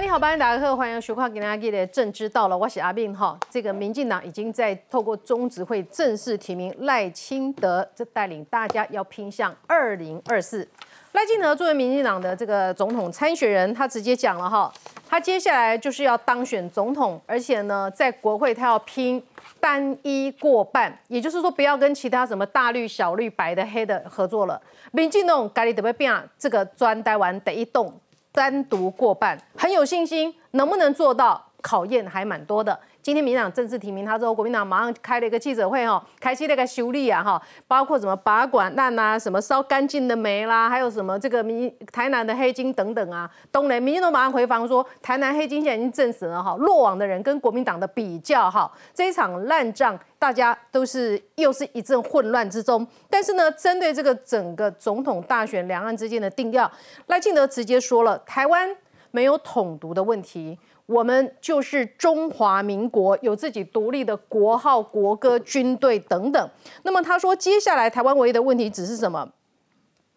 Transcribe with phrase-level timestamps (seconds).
[0.00, 3.36] 你好，欢迎大家好，欢迎收看《给大家的政治到了》，我是阿斌哈。
[3.50, 10.66] 这个民进党已经在透过中执会正式提名赖清德，这带领大家要拼向二零二四。
[11.12, 14.72] 赖清德作为民进党的这个总统参选人，他直接讲了哈，
[15.08, 19.20] 他接下来就是要当选总统，而且呢，在国会他要拼
[19.58, 24.60] 单一过半，也就是说不要跟其他什么大绿、小绿、白的、黑的合作了。
[24.92, 27.92] 民进党咖喱特别变这个专台湾第一栋。
[28.38, 31.44] 单独过半，很有信心，能不能做到？
[31.60, 32.78] 考验还蛮多的。
[33.08, 43.26] 今天民党正式提名他之后，国民党马上开了一个记者会，哈，开启那个修理啊，哈，包括什么拔管烂啊，什么烧干净的煤啦，还有什么这个民台南的黑金等等啊。
[43.50, 52.86] 东雷民进党马上回防说，台南黑金现在已经证实了，哈，落网的人跟国民党的比较，哈，这一场烂仗，大家都是又是一阵混乱之中。
[53.08, 56.70] 但是呢，针对这个整个总统大选两岸之间的定调，
[57.06, 58.68] 赖清德直接说了，台湾
[59.12, 60.58] 没有统独的问题。
[60.88, 66.50] 我们就是中华民国，有自己独立的国号、国歌、军队等等。
[66.82, 69.28] 那么他说，接下来台湾唯一的问题只是什么？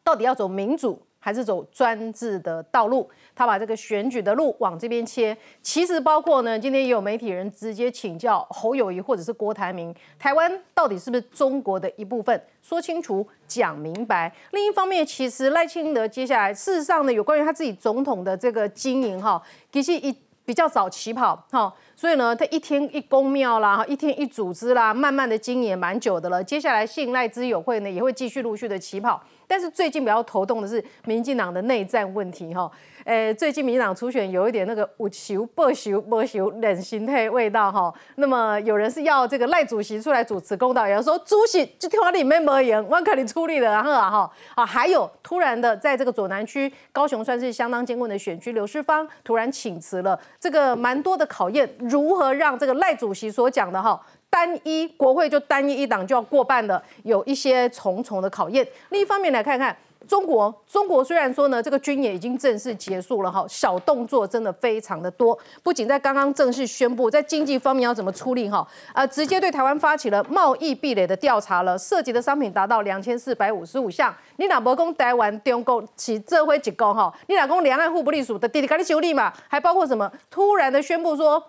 [0.02, 3.10] 到底要走民主还是走专制的道路？
[3.36, 5.38] 他把这个选举的路往这边切。
[5.62, 12.42] 其实包括呢，今天也有媒体人直接请教侯友谊或者是郭台铭，台湾到底是不是中国的一部分？
[12.64, 14.34] 说清楚、讲明白。
[14.52, 20.16] 另一方面，其实赖清德接下来事实上呢，有关于他自己总统的这个经营哈，其实一。
[20.44, 26.44] 比较早起跑，哈，所以呢，他一天一公庙啦，一天一组织啦，慢慢的经营也蛮久的了。
[26.44, 29.22] 接下来信赖之友会呢，也会继续陆续的起跑。
[29.48, 32.70] 但是最近比较头痛的是民进党的内战问题，哈。
[33.06, 37.92] 诶，最近民进党初选有一点那个无球不球不球冷心态味道哈。
[38.16, 54.00] 那么有人是要这个赖主席出来主持公道，有人说主席就听话里面没言，我看你出力了，然后啊哈啊，还有突然的在这个左南区高雄算是相当坚固的选区，刘世芳突然请辞了，这个蛮多的考验，如何让这个赖主席所讲的哈
[54.30, 58.68] 单一国会就单一一党就要过半的，有一些重重的考验。
[58.90, 59.76] 另一方面来看看。
[60.08, 65.38] 中国，中国虽然说呢，这个军演已经正式结束了哈，小动作真的非常的多。
[65.64, 74.14] 不仅在刚刚正式宣布，在经济方面要怎么处理哈，呃，直接对台湾发起了贸易壁垒的调查了，涉及的商品达到两千四百五十五项。
[74.38, 77.14] 你哪不讲台湾中国起这回几个哈？
[77.28, 79.32] 你哪讲两岸互不隶属的弟弟赶紧修理嘛？
[79.48, 80.12] 还包括什么？
[80.30, 81.42] 突然的宣布说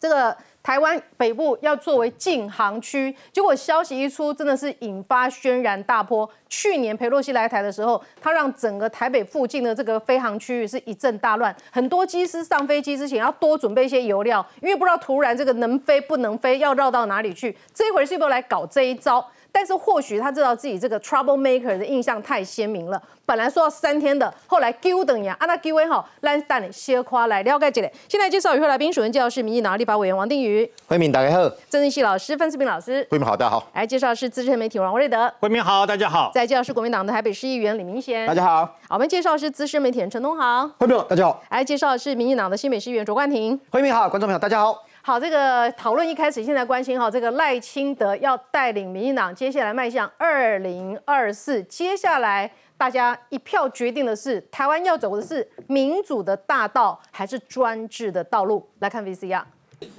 [0.00, 0.36] 这个。
[0.66, 6.28] 台湾北部要作为禁航区，结果消息一出，真的是引发轩然大波。
[6.48, 17.56] 去年裴洛西来台的时候，他让整个台北附近的这个飞航区域是一阵大乱，很多机师上飞机之前要多准备一些油料，因为不知道突然这个能飞不能飞，要绕到哪里去。
[17.72, 19.24] 这一回是不是来搞这一招？
[19.50, 23.00] 但是或许他知道自己这个 trouble maker 的印象太鲜明了。
[23.24, 27.90] 本来说要三天的，后来丢等呀，啊那丢位哈，来带你先夸来了解这里。
[28.08, 33.68] 现在介绍与会来宾，首先介绍是民进党立法委员王定宇，慧明大家好；郑志熙老师，范思平老师，慧明好，大家好。
[33.74, 36.30] 来介绍是资深媒体王瑞德，慧明好，大家好。
[36.32, 38.78] 再介绍是国民党的台北市议员李明贤，大家好。
[38.90, 41.42] 我们介绍是资深媒体人陈东豪，慧明好，大家好。
[41.50, 44.84] 来介绍是民进党的新北市议员卓冠廷，慧明好，观众朋友大家好。
[45.06, 58.68] 好，这个讨论一开始，现在关心哈，这个赖清德要带领民进党接下来迈向二零二四，接下来大家一票决定的是，台湾要走的是民主的大道，还是专制的道路？
[58.80, 59.44] 来看 VCR。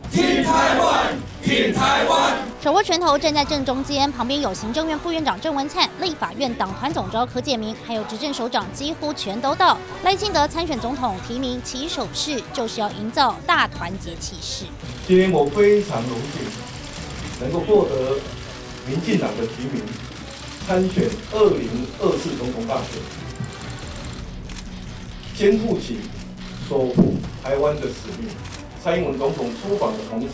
[0.10, 2.36] 金台湾，听台湾。
[2.64, 9.78] 手握拳头站在正中间，旁边有行政院副院长郑文灿、立法院党团总召柯建明，还有执政首长几乎全都到。
[10.04, 14.66] 赖清德参选总统提名起手式，就是要营造大团结气势。
[15.08, 16.42] 今天我非常荣幸
[17.40, 18.18] 能够获得
[18.88, 19.84] 民进党的提名，
[20.66, 23.00] 参选二零二四总统大选，
[25.36, 26.00] 肩负起
[26.68, 28.30] 守护台湾的使命。
[28.88, 30.28] 蔡英文总统出访的同时，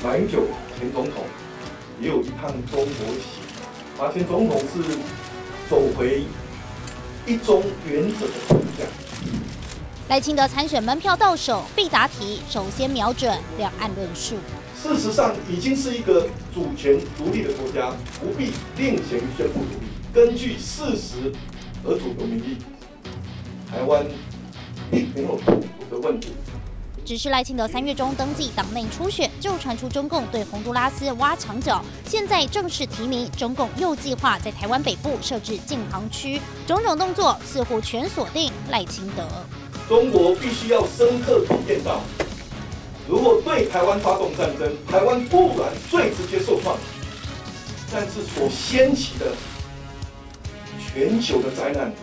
[0.00, 0.44] 马英九
[0.78, 1.24] 前总统
[2.00, 3.42] 也有一趟中国行。
[3.98, 4.96] 马前总统是
[5.68, 6.22] 走回
[7.26, 8.86] 一中原则的方向。
[10.08, 14.36] 赖清德参选门票到手，必答题首先瞄准两岸论述。
[14.80, 19.88] 事实上，已经是一个主权独立的国家，不必另行宣布独立。
[20.14, 21.32] 根据事实
[21.82, 22.56] 而主流民意，
[23.68, 24.06] 台湾
[24.92, 26.28] 并没有统独的问题。
[27.06, 31.80] 只是赖清德三月中登记党内初选，就传出中共对洪都拉斯挖墙脚。
[32.04, 39.24] 现在正式提名，中共又计划在台湾北部设置禁航区，种种动作似乎全锁定赖清德。
[39.88, 42.00] 中国必须要深刻体验到，
[43.08, 46.76] 如果对台湾发动战争，台湾固然最直接受创，
[47.92, 49.26] 但是所掀起的
[50.80, 51.94] 全球的灾难，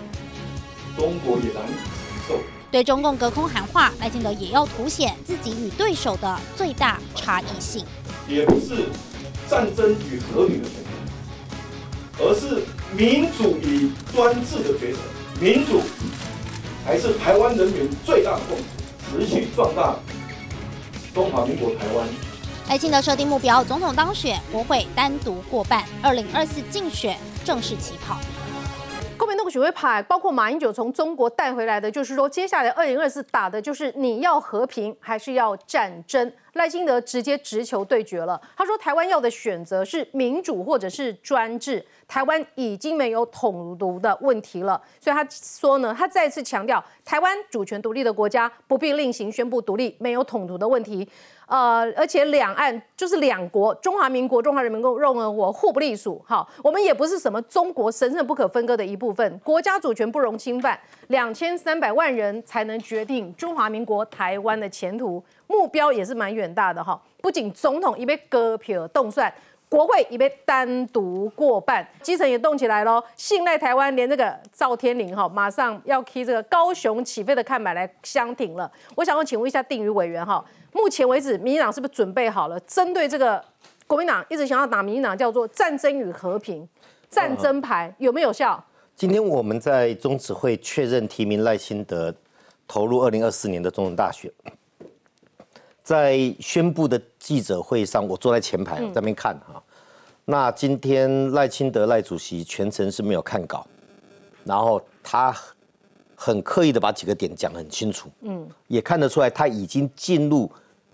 [0.96, 2.53] 中国也难以承受。
[2.74, 7.86] 对中共隔空喊话，赖清德也要凸显自己与对手的最大差异性，
[8.28, 8.86] 也不是
[9.48, 10.80] 战争与和平的选
[12.18, 12.64] 择，而是
[12.98, 14.98] 民主与专制的抉择。
[15.40, 15.84] 民主
[16.84, 19.96] 还是台湾人民最大的共识，持续壮大
[21.14, 22.08] 中华民国台湾。
[22.69, 28.18] 赖清德设定目标，总统当选，国会单独过半，二零二四竞选正式起跑。
[29.24, 36.30] 公民动选会派，包括马英九从中国带回来的，就是说，接下来二零二四打的就是你要和平还是要战争？
[36.56, 38.40] 赖清德直接直球对决了。
[38.58, 41.84] 他说，台湾要的选择是民主或者是专制。
[42.06, 51.08] 台湾已经没有统独的问题了，所以他说呢，他再次强调，台湾主权独立的国家不必另行宣布独立，没有统独的问题。
[51.48, 56.22] 呃，而且两岸就是两国，中华民国、中华人民共和国互不隶属。
[56.25, 60.80] 好，我们也不是什么中国神圣不可分割的一部分，国家主权不容侵犯。
[61.07, 67.00] 两千三百万人才能决定中华民国台湾的前途，目标也是蛮远大的哈。
[67.22, 69.34] 不仅总统已被割票动算。
[69.69, 73.04] 国会已被单独过半，基层也动起来喽。
[73.16, 78.72] 信赖台湾，连这个赵天麟哈，马上要提这个高雄起飞的看板来相挺了。
[78.94, 83.44] 我想要请问一下定宇委员哈，目前为止，民进党是不是准备好了，针对这个
[83.88, 86.68] 国民党一直想要打民进党叫做战争与和平
[87.10, 88.64] 战争牌，有没有效？
[88.96, 92.14] 今天我们在中指会确认提名赖清德
[92.68, 94.31] 投入二零二四年的总统大选。
[95.84, 99.62] 在宣布的记者会上，我坐在前排在那边看哈。
[100.26, 103.68] 那今天赖清德赖主席全程是没有看稿，
[104.46, 105.36] 然后他
[106.16, 110.50] 很刻意的把几个点讲很清楚，嗯，也看得出来他已经进入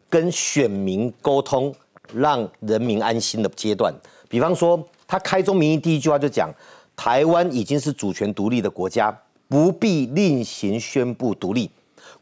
[0.09, 1.73] 跟选民沟通、
[2.13, 3.93] 让人民安心的阶段。
[4.27, 6.51] 比方说，他开宗明义第一句话就讲，
[6.95, 9.15] 台湾已经是主权独立的国家，
[9.47, 11.69] 不必另行宣布独立。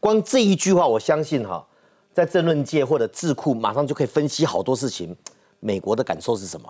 [0.00, 1.64] 光这一句话，我相信哈。
[2.14, 5.14] 在政论界或者智库，马上就可以分析好多事情。
[5.60, 6.68] 美国的感受是什么？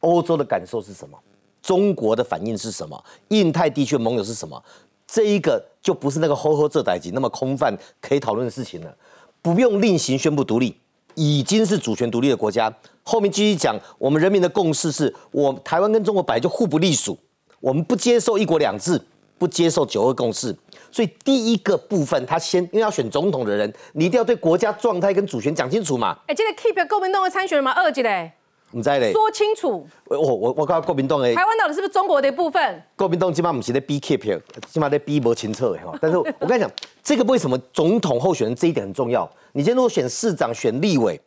[0.00, 1.18] 欧洲的感受是什么？
[1.60, 3.04] 中国的反应是什么？
[3.28, 4.62] 印太地区的盟友是什么？
[5.06, 8.96] 这一个就不是那个呵呵这代级那么空泛可以讨论的事情了。
[9.42, 10.76] 不用另行宣布独立，
[11.14, 12.72] 已经是主权独立的国家。
[13.02, 17.18] 后面继续讲，我们人民的共识是我台湾跟中国本来就互不隶属，
[17.60, 19.00] 我们不接受一国两制，
[19.38, 20.54] 不接受九二共识。
[20.90, 26.18] 所以第一个部分，他先因为要选总统的人，你一定要对国家状态跟主权讲清楚嘛。
[26.26, 28.32] 哎，这个 keep 国民党的参选人嘛，二级嘞，
[28.72, 29.86] 唔知嘞，说清楚。
[30.04, 32.82] 我我我告国民党诶，台湾到底是不是中国的一部分？
[32.96, 35.96] 国民党起码唔是在逼 keep，起码在逼不清楚哈。
[36.00, 36.70] 但是 我跟你讲，
[37.02, 39.28] 这个为什么总统候选人这一点很重要？
[39.52, 41.20] 你今天如果选市长、选立委，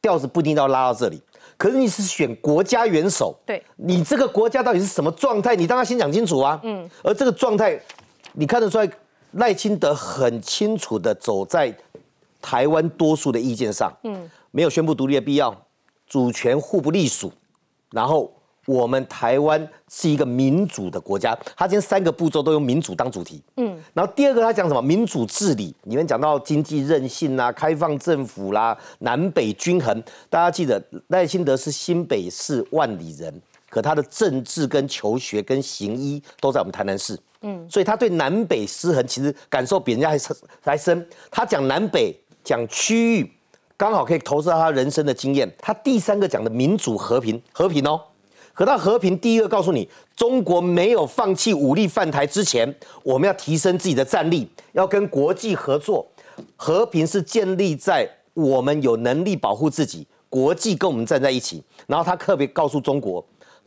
[0.00, 1.20] 调子不一定要拉到这里。
[1.56, 5.56] 可是你是选国家元首，对，你这个国家到底是什么状态？
[5.56, 6.60] 你当然先讲清楚啊。
[6.62, 6.88] 嗯。
[7.02, 7.78] 而这个状态，
[8.32, 8.90] 你看得出来。
[9.32, 11.70] 赖清德很清楚的走在
[12.40, 15.54] 台湾多数的意见上，嗯，没有宣布独立的必要，
[16.08, 17.30] 主权互不隶属，
[17.90, 18.32] 然后
[18.66, 37.18] 我们台湾是一个民主的国家，他今天三个步骤都用民主当主题，嗯，然后第二个他讲什么民主治理，里面讲到经济韧性啦、开放政府啦、南北均衡，大家记得赖清德是新北市万里人，可他的政治跟求学跟行医都在我们台南市。
[37.42, 41.08] 嗯，所以他对南北失衡其实感受比人家还深还深。
[41.30, 42.12] 他讲南北
[42.42, 43.32] 讲区域，
[43.78, 45.48] 刚好可以投射他人生的经验。
[45.60, 48.00] 他第三个讲的民主和平和平哦，
[48.52, 56.04] 可到和平第一个告诉你，中国没有放弃武力犯台之前，我们要提升自己的战力，要跟国际合作。
[56.56, 61.62] 和平是建立在我们有能力保护自己，国际跟我们站在一起。
[61.86, 63.24] 然后他特别告诉中国，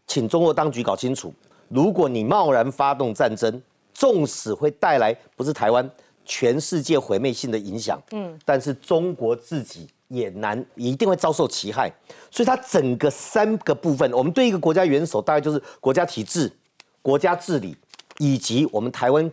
[0.08, 1.34] 请中国当局搞清楚。
[1.70, 3.62] 如果你贸然发动战争，
[3.94, 5.90] 纵使会带来不是台湾
[6.26, 11.92] 全世界毁灭性的影响，嗯，但是中国自己也难一定会遭受其害。
[12.30, 16.52] 所以它整个三个部分，我们对一个国家元首大概就是国家体制、
[17.02, 17.76] 国家治理，
[18.20, 19.32] 以及我们台湾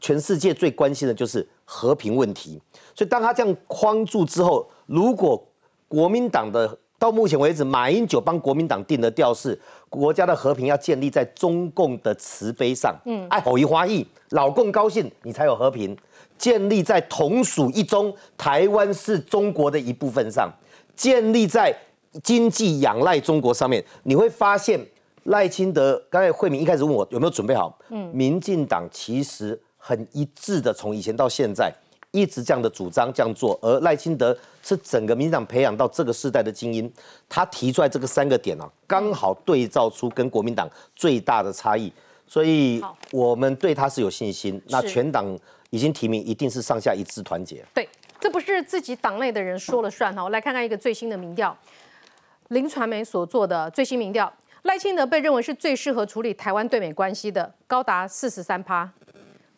[0.00, 2.60] 全世界最关心的就是和平问题。
[2.94, 5.46] 所以当他这样框住之后，如果
[5.86, 9.58] 国民党的到目前为止，马英九帮国民党定的调是。
[9.88, 15.96] 国家的和平要建立在中共的慈悲上，嗯，爱好一花艺，老共高兴，你才有和平。
[16.38, 20.50] 建立在同属一中，台湾是中国的一部分上，
[20.94, 21.76] 建立在
[22.22, 24.80] 经济仰赖中国上面，你会发现
[25.24, 31.72] 赖清德刚才慧明一开始问我有没有准备好，嗯，民进党其实很一致的，从以前到现在。
[32.12, 36.90] 一直这样的主张这样做，而赖清德是整个民党培养到这个时代的精英，
[37.28, 41.92] 他提出来这个三个点啊，刚好对照出跟国民党最大的差异，
[42.26, 44.58] 所以我们对他是有信心。
[44.68, 45.26] 那全党
[45.70, 47.64] 已经提名，一定是上下一致团结。
[47.74, 47.88] 对，
[48.20, 50.22] 这不是自己党内的人说了算哈。
[50.22, 51.56] 我来看看一个最新的民调，
[52.48, 54.32] 林传媒所做的最新民调，
[54.62, 58.88] 赖清德被认为是最适合处理台湾对美关系的，高达四十三趴；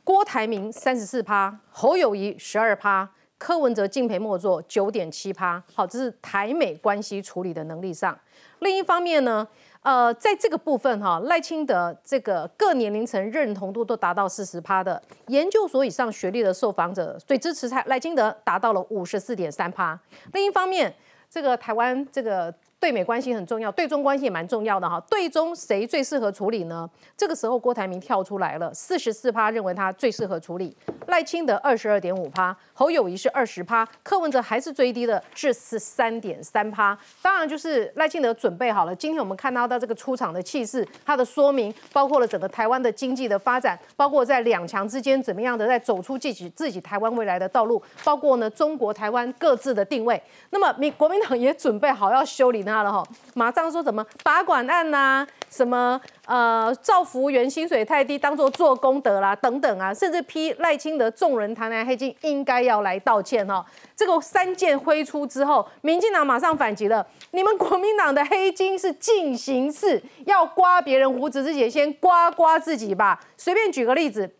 [0.02, 5.62] 郭台铭三十四趴，侯友谊十二趴，柯文哲敬陪末座九点七趴。
[5.74, 8.18] 好，这是台美关系处理的能力上。
[8.60, 9.46] 另一方面呢？
[9.88, 19.98] 呃，在这个部分哈，赖清德这个各年龄层认同度都达到四十趴的研究所以上学历的受访者，对支持蔡赖清德达到了五十四点三趴。
[20.34, 20.94] 另一方面，
[21.30, 22.52] 这个台湾这个。
[22.80, 25.00] 对美关系很重要，对中关系也蛮重要的哈。
[25.10, 26.88] 对中谁最适合处理呢？
[27.16, 30.76] 这个时候郭台铭跳出来了，四十四趴认为他最适合处理。
[31.08, 36.96] 赖清德二十二点五趴，侯友谊是二十趴，柯文哲还是最低的，是十三点三趴。
[37.20, 38.94] 当然就是赖清德准备好了。
[38.94, 50.22] 今天我们看到的这个出场的气势，他的说明包括了整个台湾的经济的发展，包括在两强之间怎么样的在走出自己自己台湾未来的道路，包括呢中国台湾各自的定位。
[50.50, 52.62] 那么民国民党也准备好要修理。
[52.62, 53.02] 那了哈，
[53.34, 63.64] 马上说什么拔管案呐，什么呃赵服务员薪水太低，当做做功德啦等等啊，甚至批赖清德众人谈来黑金，应该要来道歉哈。
[63.96, 73.18] 这个三剑挥出之后，民进党马上反击了，你们国民党的黑金是进行式，要刮别人胡子之前先刮刮自己吧。
[73.38, 74.30] 随便举个例子。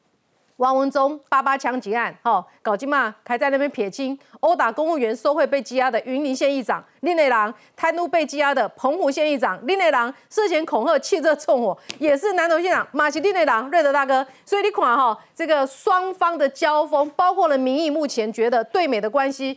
[0.59, 14.27] 王文忠八八枪击案，哈，搞金嘛，还在那边撇清，殴打公务员受贿被羁押的云林县议长林内郎，贪污被羁押的澎湖县议长林内郎，涉嫌恐吓汽车纵火，也是南投县长马其林内郎瑞德大哥。
[14.45, 19.57] 所以你看哈，这个双方的交锋，包括了民意，目前觉得对美的关系，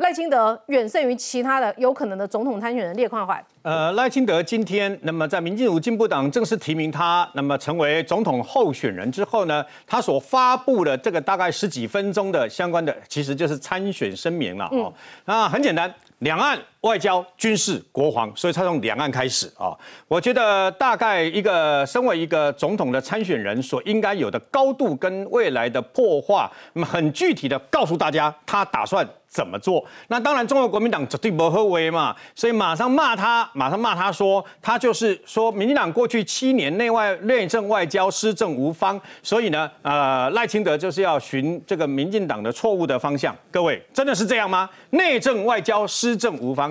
[0.00, 3.42] 赖清德远胜于其他的有可能的总统参选人列宽怀。
[3.60, 14.90] 呃，赖清德今天，那么在民进进步党正式提名他，那么成为总统候选人之后呢，他所发布的这个大概十几分钟的相关的，其实就是参选声明了哦。
[15.26, 19.76] 那很简单，两岸外交、军事、国防，所以他从两岸开始啊。
[20.08, 29.84] 我觉得大概一个身为一个总统的参选人所应该有的高度跟未来的破化，那么很具体的告诉大家他打算怎么做。
[30.08, 33.48] 那当然，中国国民党绝对不合为嘛，所以马上骂他。
[33.52, 43.36] 马上骂他说，他就是说，民进党过去七年内外内政外交施政无方，所以呢，呃，赖清德就是要寻这个民进党的错误的方向。
[43.50, 44.68] 各位，真的是这样吗？
[44.90, 46.69] 内政外交施政无方，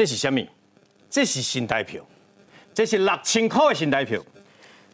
[0.00, 0.40] 这是什么？
[1.10, 2.02] 这是新台票，
[2.72, 4.18] 这是六千块的新台票。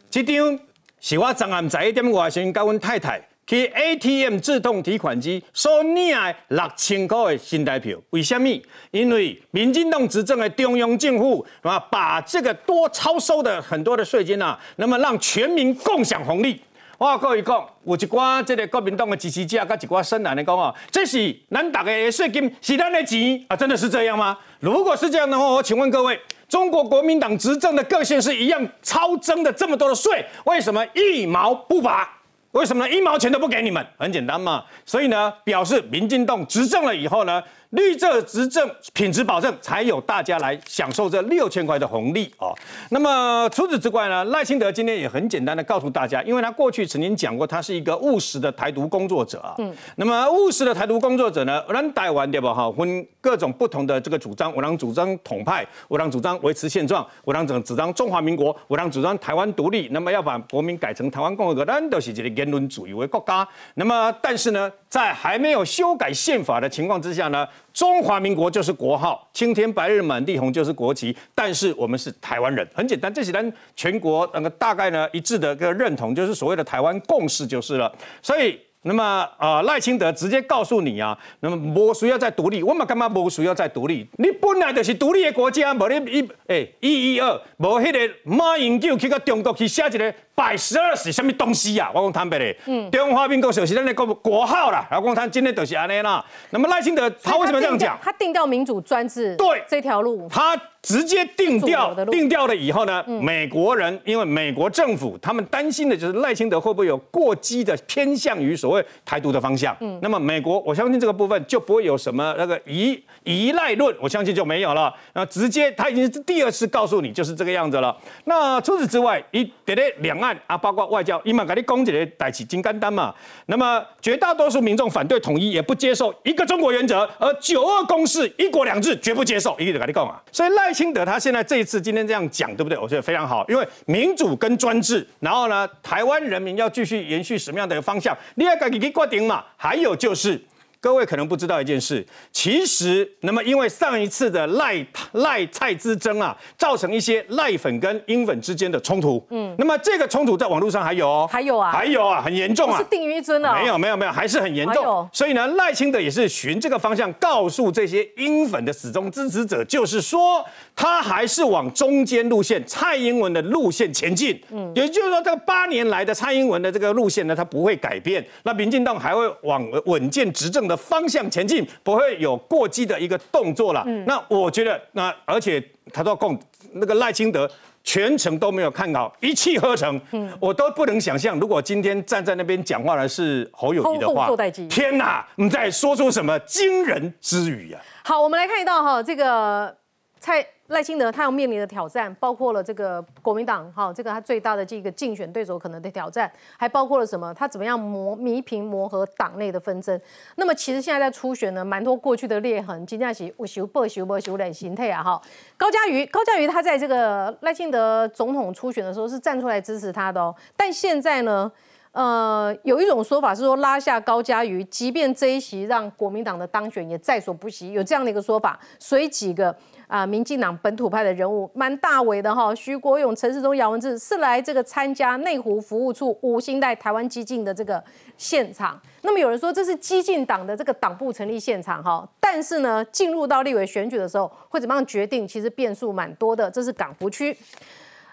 [0.09, 0.59] 这张
[0.99, 3.25] 是我昨暗十一点外先跟阮太太。
[3.45, 8.49] 去 ATM 自动提款机收领的六千块的新台票，为什么？
[8.91, 16.61] 因为民进党执政的中央政府啊，把这个多超收的很多的税金啊，那么让全民共享红利。
[16.97, 24.35] 我告一讲，有一寡这个国民党的支持者，跟一寡深蓝的讲哦，这是咱大家的税金，是咱的钱啊，真的是这样吗？
[24.59, 32.09] 如果是这样的话，我请问各位，中国国民党执政的个性是一样超征的这么多的税，为什么一毛不拔？
[32.53, 32.91] 为什么呢？
[32.91, 34.63] 一毛钱都不给你们，很简单嘛。
[34.83, 37.43] 所以呢，表示民进党执政了以后呢。
[37.71, 42.55] 绿色执政品质保证，才有大家来享受这六千块的红利哦。
[42.91, 49.53] 那么除此之外呢，赖清德今天也很简单的告诉大家，因为他过去曾经讲过，他是一个务实的台独工作者啊。
[49.57, 49.75] 嗯。
[49.97, 52.53] 那么务实的台独工作者呢，我让台湾对吧？
[52.53, 59.89] 哈，分各种不同的这个主张，我让主张统派，我让主张维持现状，我让主张中华民国，我让主张台湾独立。
[59.91, 63.45] 那么要把国民改成台湾共和国，咱都是这个言论主义为国家。
[63.75, 67.45] 那么但是呢，在还没有修改宪法的情况之下呢？
[67.77, 77.93] 中华民国就是国号，青天白日满地红就是国旗，但是我们是台湾人，很简单，这是咱全国那个大概呢一致的个认同，就是所谓的台湾共识就是了，
[78.23, 78.59] 所以。
[78.83, 84.07] 那么，啊，赖清德直接告诉你啊，那么不需要再独立，我们干嘛不需要再独立？
[84.17, 91.89] 你本来就是独立的国家，无你一诶一一二，无迄个马英九去到中国去写一个百十二是什么东西啊？
[91.91, 94.85] 我讲坦白嘞，嗯，中华民国就是咱的国国号啦。
[94.91, 96.23] 然后讲他今天就是安尼啦。
[96.51, 97.97] 那么赖清德他为什么这样讲？
[98.03, 100.55] 他定掉民主专制对这条路，他。
[100.79, 109.75] 直接定掉，定掉了以后呢，美国人因为美国政府他们担心的就是赖清德会不会有过激的偏向于所谓台独的方向。
[109.81, 114.93] 嗯，那么美国我相信这个部分就不会有什么那个依依赖论，我相信就没有了。
[115.13, 117.93] 那直接他已经是第二次告诉你就是这个样子了。
[118.23, 120.26] 那除此之外，一别的两岸。
[120.47, 123.13] 啊，包括外交，伊嘛给你攻击的代起金刚单嘛。
[123.47, 130.21] 那么绝大多数民众反对统一，也不接受一个中国原则，而九二共识、一国两制绝不接受，一个跟你讲啊。
[130.31, 132.77] 所以赖清德他现在这一次今天这样讲，对不对？
[132.77, 139.43] 我觉得非常好，因为民主跟专制，然后呢，台湾人民要继续延续什么样的方向，你要自己决定嘛。
[139.55, 140.41] 还有就是。
[140.79, 149.25] 各位可能不知道一件事，其实那么因为上一次的赖赖蔡之争啊，造成一些赖粉跟英粉之间的冲突。
[149.29, 151.07] 嗯，那么这个冲突在网络上还有？
[151.07, 155.07] 哦，还有啊，还有啊，很严重啊，是定于一尊啊，没有没有没有，还是很严重。
[155.11, 160.45] 所以呢，赖清德也是循这个方向告诉这些英粉的始终支持者，就是说
[160.77, 164.39] 他还是往中间路线蔡英文的路线前进。
[164.51, 168.23] 嗯，也就是说，这个八年来的蔡英文的这个路线呢，他不会改变。
[168.43, 170.67] 那民进党还会往稳健执政。
[170.67, 173.85] 的方向前进，不会有过激的一个动作了。
[173.87, 176.37] 嗯那我觉得，那而且他都共
[176.73, 177.49] 那个赖清德
[177.85, 179.97] 全程都没有看到，一气呵成。
[180.11, 184.29] 嗯，我都不能想象，如果今天站在那边讲话的是侯友谊的话，
[184.67, 187.79] 天哪，你在说出什么惊人之语呀？
[188.03, 189.73] 好，我们来看一道哈，这个
[190.19, 190.45] 蔡。
[190.67, 197.33] 赖清德他要面临的挑战，包括了这个国民党哈，这个他最大的这个竞选对手可能的挑战，还包括了什么？
[197.33, 199.99] 他怎么样磨弥平磨合党内的纷争？
[200.35, 205.21] 那么其实现在在初选呢，蛮多过去的裂痕，今天是我修不修不修的形态啊哈。
[205.55, 211.49] 高嘉瑜，高嘉瑜他在这个赖清德总统初选的时候是站出来支持他的哦，但现在呢，
[211.93, 219.55] 呃，有一种说法是说拉下高嘉瑜，即便这一席让国民党的当选也在所不惜，有这样的一个说法，所以几个。
[219.87, 227.81] 啊，民进党本土派的人物蛮大伟的哈，徐国勇、陈世忠、姚文智是来这个参加内湖服务处五星带台湾激进的这个
[228.17, 228.79] 现场。
[229.03, 235.27] 那么有人说这是激进党的这个党部成立现场哈，但是呢，进入到立委选举的时候会怎么样决定？
[235.27, 236.51] 其实变数蛮多的。
[236.51, 237.37] 这是港湖区，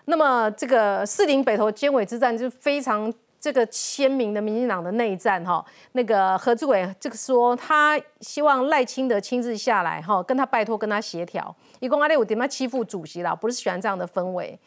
[0.04, 3.12] 那么这个四林北投监委之战就非常。
[3.44, 11.54] 这个鲜明的民进党的内战哈，那个何志伟这个说他希望赖清德亲自下来哈，跟他拜托跟他协调。
[11.78, 13.34] 一共阿列我点么欺负主席啦？
[13.34, 14.58] 不是喜欢这样的氛围。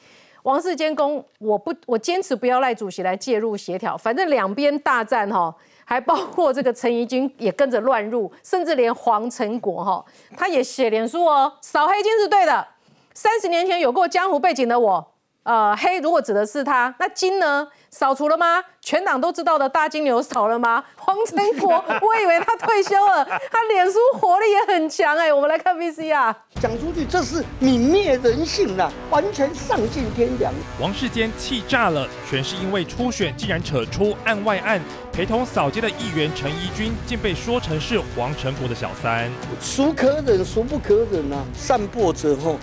[0.44, 5.52] 王世坚公，我不我坚持不要赖主席来介入协调，反正两边大战哈，
[5.84, 10.06] 还包括这个陈怡君也跟着乱入，甚至连黄成国哈，
[10.38, 12.68] 他也写脸书哦，扫黑金是对的。
[13.16, 15.14] 三十年前有过江湖背景的我，
[15.48, 17.66] 呃，黑如果指的是他，那金呢？
[17.90, 18.62] 扫除了吗？
[18.82, 20.84] 全党都知道的大金牛扫了吗？
[20.98, 25.32] 黄成国，我以为他退休了，他脸书活力也很强哎。
[25.32, 30.54] 我们来看 VC 啊，讲出去这是泯灭人性了，完全丧尽天良。
[30.82, 34.82] 王世坚气炸了，全是因为初选竟然扯出案外案，
[35.14, 39.32] 陪同扫街的议员陈怡君竟被说成是黄成国的小三，
[39.62, 41.42] 孰可忍孰不可忍啊！
[41.56, 42.58] 散播之后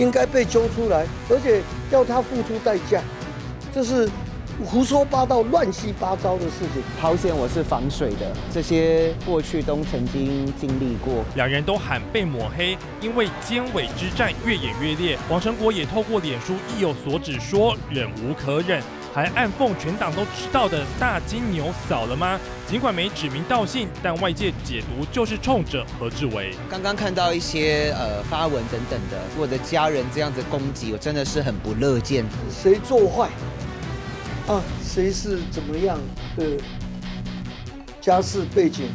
[0.00, 3.00] 应该被揪出来，而且要他付出代价，
[3.72, 4.08] 这是。
[4.62, 6.82] 胡说八道、乱七八糟的事情。
[7.00, 11.24] 好险我是防水的，这些过去都曾经经历过。
[11.34, 15.16] 两人都喊被抹黑，因为尖尾之战越演越烈。
[15.30, 18.82] 王成国也透过脸书意有所指，说忍无可忍，
[19.12, 22.38] 还暗讽全党都知道的大金牛扫了吗？
[22.68, 26.54] 尽管没指名道姓，但外界解读就是冲着何志伟。
[26.70, 32.24] 刚刚看到一些呃发文等等的，我的家人这样子攻击，我真的是很不乐见。
[32.50, 33.28] 谁做坏？
[34.46, 35.98] 啊，谁是怎么样
[36.36, 36.44] 的
[38.00, 38.86] 家世背景，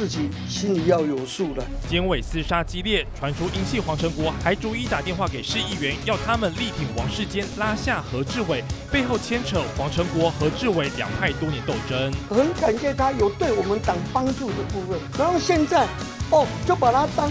[0.00, 1.62] 自己心里要有数的。
[1.86, 12.10] 监委厮杀激烈，传出英系黄成国还逐一打电话给市议员，要他们力挺王世坚，拉下何志伟，背后牵扯黄成国、何志伟两派多年斗争。
[12.30, 15.86] 很感谢他有对我们党帮助的部分，然后现在
[16.30, 17.30] 哦，就把他当。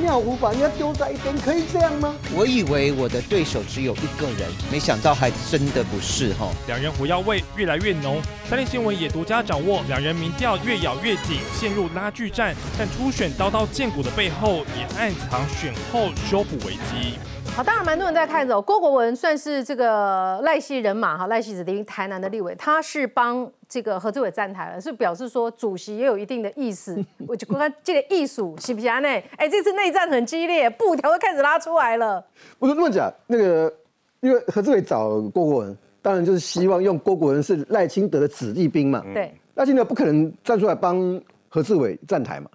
[0.00, 2.14] 尿壶把人家丢在一边，可以这样吗？
[2.34, 6.48] 我以为我的对手只有一个人，没想到还真的不是哈。
[6.66, 12.54] 两人火药味越来越浓，三立新闻也独家掌握，两人民调越咬越紧，陷入拉锯战。
[12.78, 17.18] 但初选刀刀见骨的背后，也暗藏选后修补危机。
[17.56, 27.02] 好，当然蛮多人在看着郭国文算是这个赖系人马哈，赖系子弟台南的立委，他是帮这个何志伟站台了，是表示说主席也有一定的意思。
[27.26, 28.98] 我就刚刚这个艺术是不是啊？
[28.98, 29.08] 呢？
[29.38, 32.22] 哎，这次内战很激烈，布条都开始拉出来了。
[32.58, 33.72] 不是那么讲，那个
[34.20, 39.02] 因为何志伟找郭国文，当然就是希望用郭国文是赖清德的子弟兵嘛。
[39.14, 42.50] 对，赖清德不可能站出来帮何志伟站台嘛。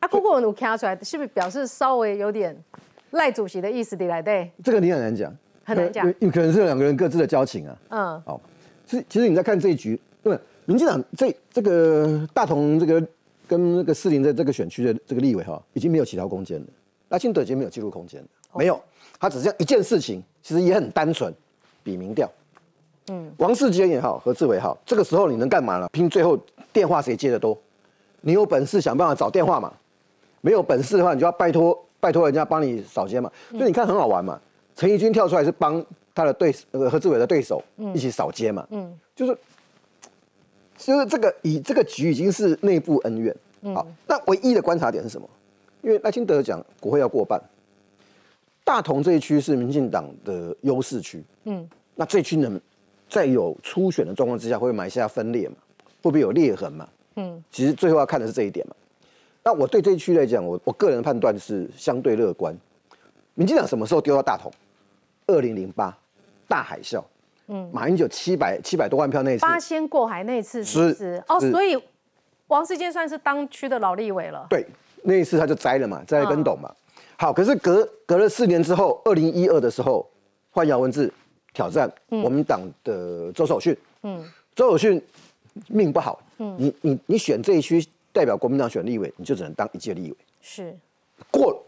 [0.00, 2.54] 啊，郭国文我看出来，是不是表示稍微有点？
[3.12, 4.50] 赖主席的意思，你来对？
[4.62, 7.78] 这个你很难讲，很难讲，有可能是两个人各自的交情啊。
[7.90, 8.40] 嗯，好，
[8.86, 13.06] 其其实你在看这一局，对，民进党这这个大同这个
[13.46, 16.66] 跟那个士林的这个选区的这个立委哈，已经没有其他空间了。
[17.08, 18.80] 赖清德已经没有记录空间了，没有，
[19.20, 21.32] 他只是一件事情，其实也很单纯，
[21.82, 22.30] 比民调。
[23.10, 25.88] 嗯，王世坚也好，何志伟好，这个时候你能干嘛呢？
[25.92, 26.38] 拼最后
[26.72, 27.58] 电话谁接的多？
[28.22, 29.70] 你有本事想办法找电话嘛？
[30.40, 33.30] 没有本事的话，你就要拜托拜托人家帮你扫街嘛。
[33.52, 34.40] 所以你看很好玩嘛。
[34.74, 37.62] 陈义军跳出来是帮他的对呃何志伟的对手
[37.94, 38.66] 一起扫街嘛。
[38.70, 39.38] 嗯，就是
[40.76, 43.34] 就是这个以这个局已经是内部恩怨。
[43.72, 45.28] 好，那唯一的观察点是什么？
[45.82, 47.40] 因为赖清德讲国会要过半，
[48.64, 51.22] 大同这一区是民进党的优势区。
[51.44, 52.60] 嗯，那这一区能
[53.08, 55.54] 在有初选的状况之下，会埋下分裂嘛？
[56.02, 56.88] 会不会有裂痕嘛？
[57.16, 58.74] 嗯，其实最后要看的是这一点嘛。
[59.44, 62.56] 那我对这一区来讲，我我个人的判断是相对乐观。
[63.34, 64.52] 民进党什么时候丢到大同？
[65.26, 65.96] 二零零八
[66.46, 67.02] 大海啸。
[67.48, 69.42] 嗯，马英九七百七百多万票那次。
[69.42, 71.76] 八仙过海那次是是哦，所以
[72.46, 74.46] 王世坚算是当区的老立委了。
[74.48, 74.64] 对，
[75.02, 76.72] 那一次他就栽了嘛，栽跟斗嘛。
[77.18, 80.08] 好，可是隔隔了四年之后，二零一二的时候，
[80.50, 81.12] 换姚文智
[81.52, 83.76] 挑战我们党的周守训。
[84.02, 84.24] 嗯，
[84.54, 85.02] 周守训
[85.66, 86.22] 命不好。
[86.38, 90.16] 嗯，你你你选这一区代表国民党选立委，你就只能当一届立委。
[90.40, 90.76] 是，
[91.30, 91.64] 过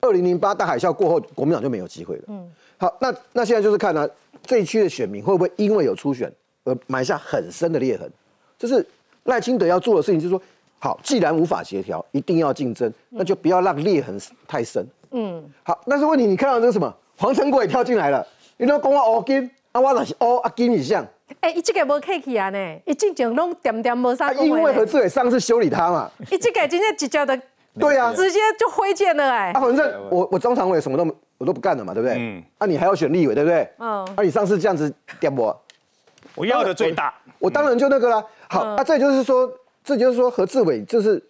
[0.00, 2.22] 二零零八大海啸过后，国民党就没有机会了。
[2.28, 4.08] 嗯，好，那那现在就是看呢，
[4.44, 6.32] 这一区的选民会不会因为有初选
[6.64, 8.10] 而埋下很深的裂痕？
[8.58, 8.84] 就是
[9.24, 10.42] 赖清德要做的事情，就是说，
[10.78, 14.86] 好，既然无法协调，一定要竞争，那就不要让裂痕太深。
[15.10, 16.94] 嗯，好，但是问题你看到这个什么？
[17.16, 18.24] 黄成国也跳进来了，
[18.58, 21.04] 你都讲我欧金，啊，我那是欧阿金一项。
[21.40, 24.32] 哎，伊这个无客气啊呢，一进前拢点点无啥。
[24.32, 26.10] 因为何志伟上次修理他嘛。
[26.30, 27.40] 一这个今天直接的，
[27.78, 29.52] 对啊，直接就挥剑了哎。
[29.52, 32.16] 啊，反正我我中常委什么都我都不干了嘛，对不对？
[32.18, 32.42] 嗯。
[32.58, 33.68] 啊，你还要选立委，对不对？
[33.78, 34.04] 嗯。
[34.16, 35.56] 啊，你上次这样子点我，
[36.34, 38.24] 我要的最大，我当然就那个了。
[38.48, 39.48] 好，啊，这就是说，
[39.84, 41.22] 这就是说何志伟就是，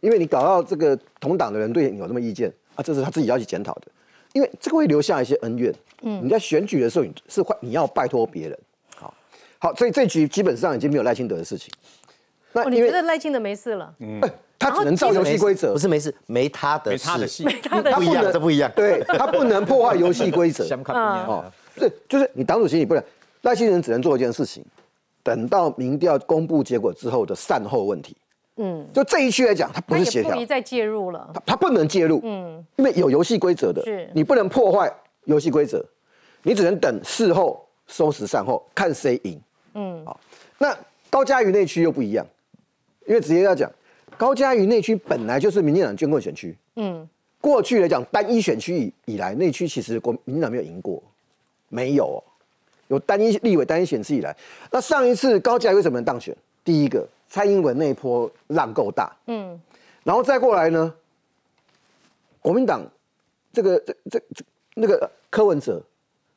[0.00, 3.88] 因为你搞到这个同党的人对你有那么意见啊，这是他自己要去检讨的，
[4.32, 5.74] 因为这个会留下一些恩怨。
[6.02, 6.20] 嗯。
[6.24, 8.58] 你在选举的时候，你是会你要拜托别人。
[9.60, 11.70] 好，所以这局基本上已经没有赖清德的事情。
[12.52, 13.94] 那你觉得赖清德没事了？
[14.00, 14.20] 嗯，
[14.58, 18.72] 他只能照游戏规则，不是没事，没他的事，没他的不一样，这不一样。
[18.74, 20.64] 对他不能破坏游戏规则。
[20.90, 21.44] 哦，
[21.76, 23.04] 对，就是你党主席你不能，
[23.42, 24.64] 赖清德只能做一件事情，
[25.22, 28.16] 等到民调公布结果之后的善后问题。
[28.56, 31.30] 嗯，就这一区来讲，他不是协调，不再介入了。
[31.34, 34.92] 他他不能介入，嗯，因为有游戏规则的，是你不能破坏
[35.24, 35.84] 游戏规则，
[36.42, 39.40] 你只能等事后收拾善后，看谁赢。
[39.74, 40.20] 嗯，好，
[40.58, 40.76] 那
[41.08, 42.26] 高嘉瑜内区又不一样，
[43.06, 43.70] 因为直接要讲，
[44.16, 47.08] 高嘉瑜内区本来就是民进党捐困选区，嗯，
[47.40, 51.02] 过去来讲单一选区以以来，内区其实国民进党没有赢过，
[51.68, 52.22] 没有，
[52.88, 54.36] 有单一立委单一选区以来，
[54.70, 56.36] 那上一次高嘉瑜为什么能当选？
[56.62, 59.58] 第一个，蔡英文那一波浪够大，嗯，
[60.04, 60.92] 然后再过来呢，
[62.40, 62.82] 国民党
[63.52, 65.82] 这个这这这那个柯文哲，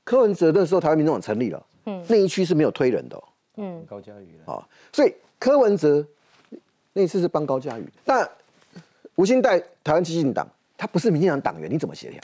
[0.04, 1.64] 柯文哲那时候台湾民众党成立了。
[1.86, 3.24] 嗯，那一区是没有推人的。
[3.58, 6.04] 嗯，高嘉瑜啊，所以柯文哲
[6.94, 7.88] 那次是帮高嘉瑜。
[8.04, 8.28] 那
[9.14, 12.20] 吴兴代台湾基进党，他不是民进党党员，你怎么协调？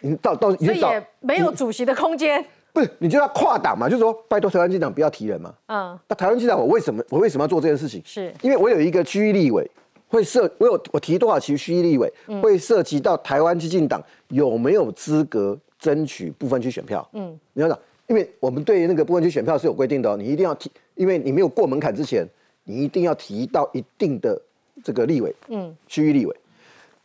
[0.00, 2.44] 你到到所以也没有主席的空间。
[2.74, 5.54] 不是，你就要跨党嘛，就是说拜托台湾基进党不要提人嘛。
[5.68, 5.98] 嗯。
[6.06, 8.02] 那台湾基进党我为什么我为什么要做这件事情？
[8.04, 9.70] 是因为我有一个区域立委
[10.08, 17.08] 会涉，我有我提多少区区域立委会涉及到台湾基进党有没有资格争取部分区选票？
[17.14, 17.78] 嗯，你要讲。
[18.08, 22.26] 因为我们对那个不分区选票是有规定的哦，你一定要提，因为你没有过门槛之前，
[22.64, 24.38] 你一定要提到一定的
[24.84, 26.36] 这个立委，嗯，区域立委。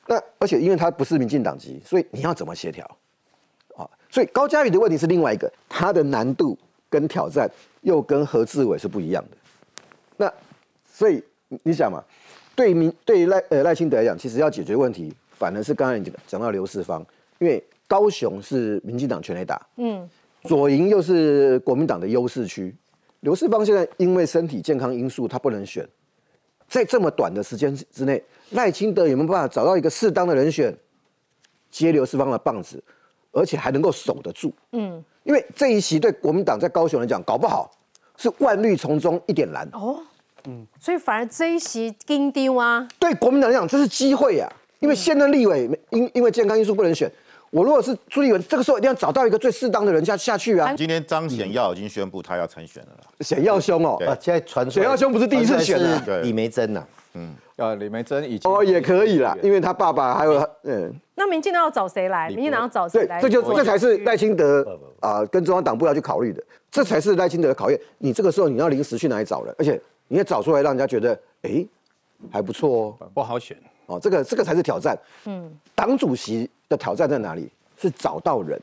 [0.08, 2.86] 那而且因为他不是民进党籍，所以你要怎么协调？
[3.76, 6.58] 啊，所以高嘉宇的问题是另外一个，他的难度
[6.90, 7.50] 跟挑战
[7.82, 9.38] 又跟何志伟是不一样的。
[10.18, 10.34] 那
[10.92, 11.24] 所以
[11.64, 12.04] 你想嘛，
[12.56, 17.06] 对民对赖呃赖清德来讲，其实要解决问题，反而是刚才你讲到刘世芳，
[17.40, 20.10] 因为高雄是民进党全垒打，嗯。
[20.43, 22.73] 左营又是国民党的优势区，
[23.21, 25.88] 刘世芳现在因为身体健康因素，他不能选。
[26.67, 28.21] 在这么短的时间之内，
[28.52, 30.76] 赖清德有没有办法找到一个适当的人选
[31.71, 32.82] 接刘世芳的棒子，
[33.32, 34.52] 而且还能够守得住？
[34.73, 37.71] 嗯，因为这一席对国民党在高雄来讲，搞不好
[38.17, 39.67] 是万绿丛中一点蓝。
[39.71, 40.00] 哦，
[40.45, 47.12] 嗯，所以反而这一席金丢啊，对国民党来讲这是机会呀，因为现任立委因因为健康因素不能选。
[47.58, 50.72] 我如果是朱立文，这个时候一定要找到一个最适当的人下下去啊！
[50.76, 53.10] 今天张显耀已经宣布他要参选了啦。
[53.22, 60.93] 显耀兄哦，啊，现在传显耀兄不是第一次选了，李梅珍呐，嗯，啊，李梅珍已经哦也可以啦，因为他爸爸还有嗯。
[61.15, 62.30] 那民进党要找谁来？
[62.30, 63.20] 民进党要找谁来？
[63.20, 67.80] 这就这才是赖清德啊，跟中央党部要去考虑的，这才是赖清德的考验。
[67.98, 69.56] 你这个时候你要临时去哪里找人？
[69.58, 71.65] 而且你要找出来让人家觉得哎
[72.32, 74.97] 还不错哦，不好选哦，这个这个才是挑战。
[75.26, 77.52] 嗯，党主席的挑战在哪里？
[77.80, 78.60] 是找到人，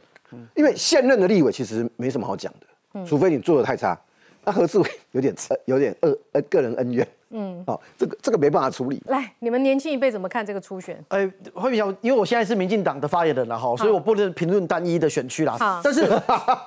[0.57, 3.97] 因为现任的立委其实没什么好讲的，除非你做的太差。
[4.45, 7.07] 那何志伟有点有点恶呃个人恩怨。
[7.37, 9.03] 嗯，好，这个这个没办法处理。
[9.07, 11.05] 来，你们年轻一辈怎么看这个初选？
[11.09, 15.57] 哎，会比较，因为我现在是民进党的发言人了哈，所以我不能评论单一的选区啦。
[15.83, 16.09] 但是，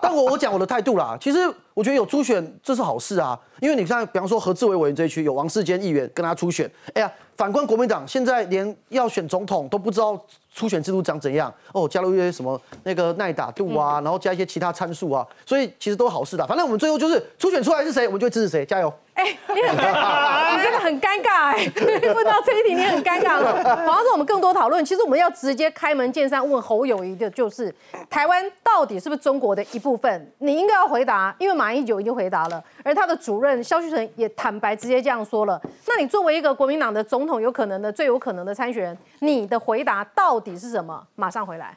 [0.01, 1.17] 但我我讲我的态度啦。
[1.21, 1.39] 其实
[1.73, 10.21] 我觉得有初选这是好事啊，因为你看，比方说何志伟委员这一区有王世坚议员跟他初选，哎呀，反观国民党现在连要选总统都不知道
[10.57, 16.47] 初选制度长怎样哦，加入一些什么那个耐打度啊，然后加一些其他参数啊，所以其实都是好事的。
[16.47, 18.91] 反正我们最后就是初选出来是谁，我们就会支持谁，加油。
[19.17, 19.75] 哎，你很，
[20.57, 21.67] 你真的很尴尬哎！
[22.13, 23.63] 问到这一题，你很尴尬了。
[23.85, 27.73] 好像是我们更多讨论，其实我们要直接开门见山问侯友谊的，就是
[28.11, 30.31] 台湾到底是不是中国的一部分？
[30.37, 35.59] 你应该要回答，因为马英九已经回答了，而他的主任肖旭成也坦白直接这样说了。
[35.87, 41.03] 那你作为一个国民党的总统，有可能的最有可能的参选人，你的回答到底是什么？
[41.15, 41.75] 马上回来。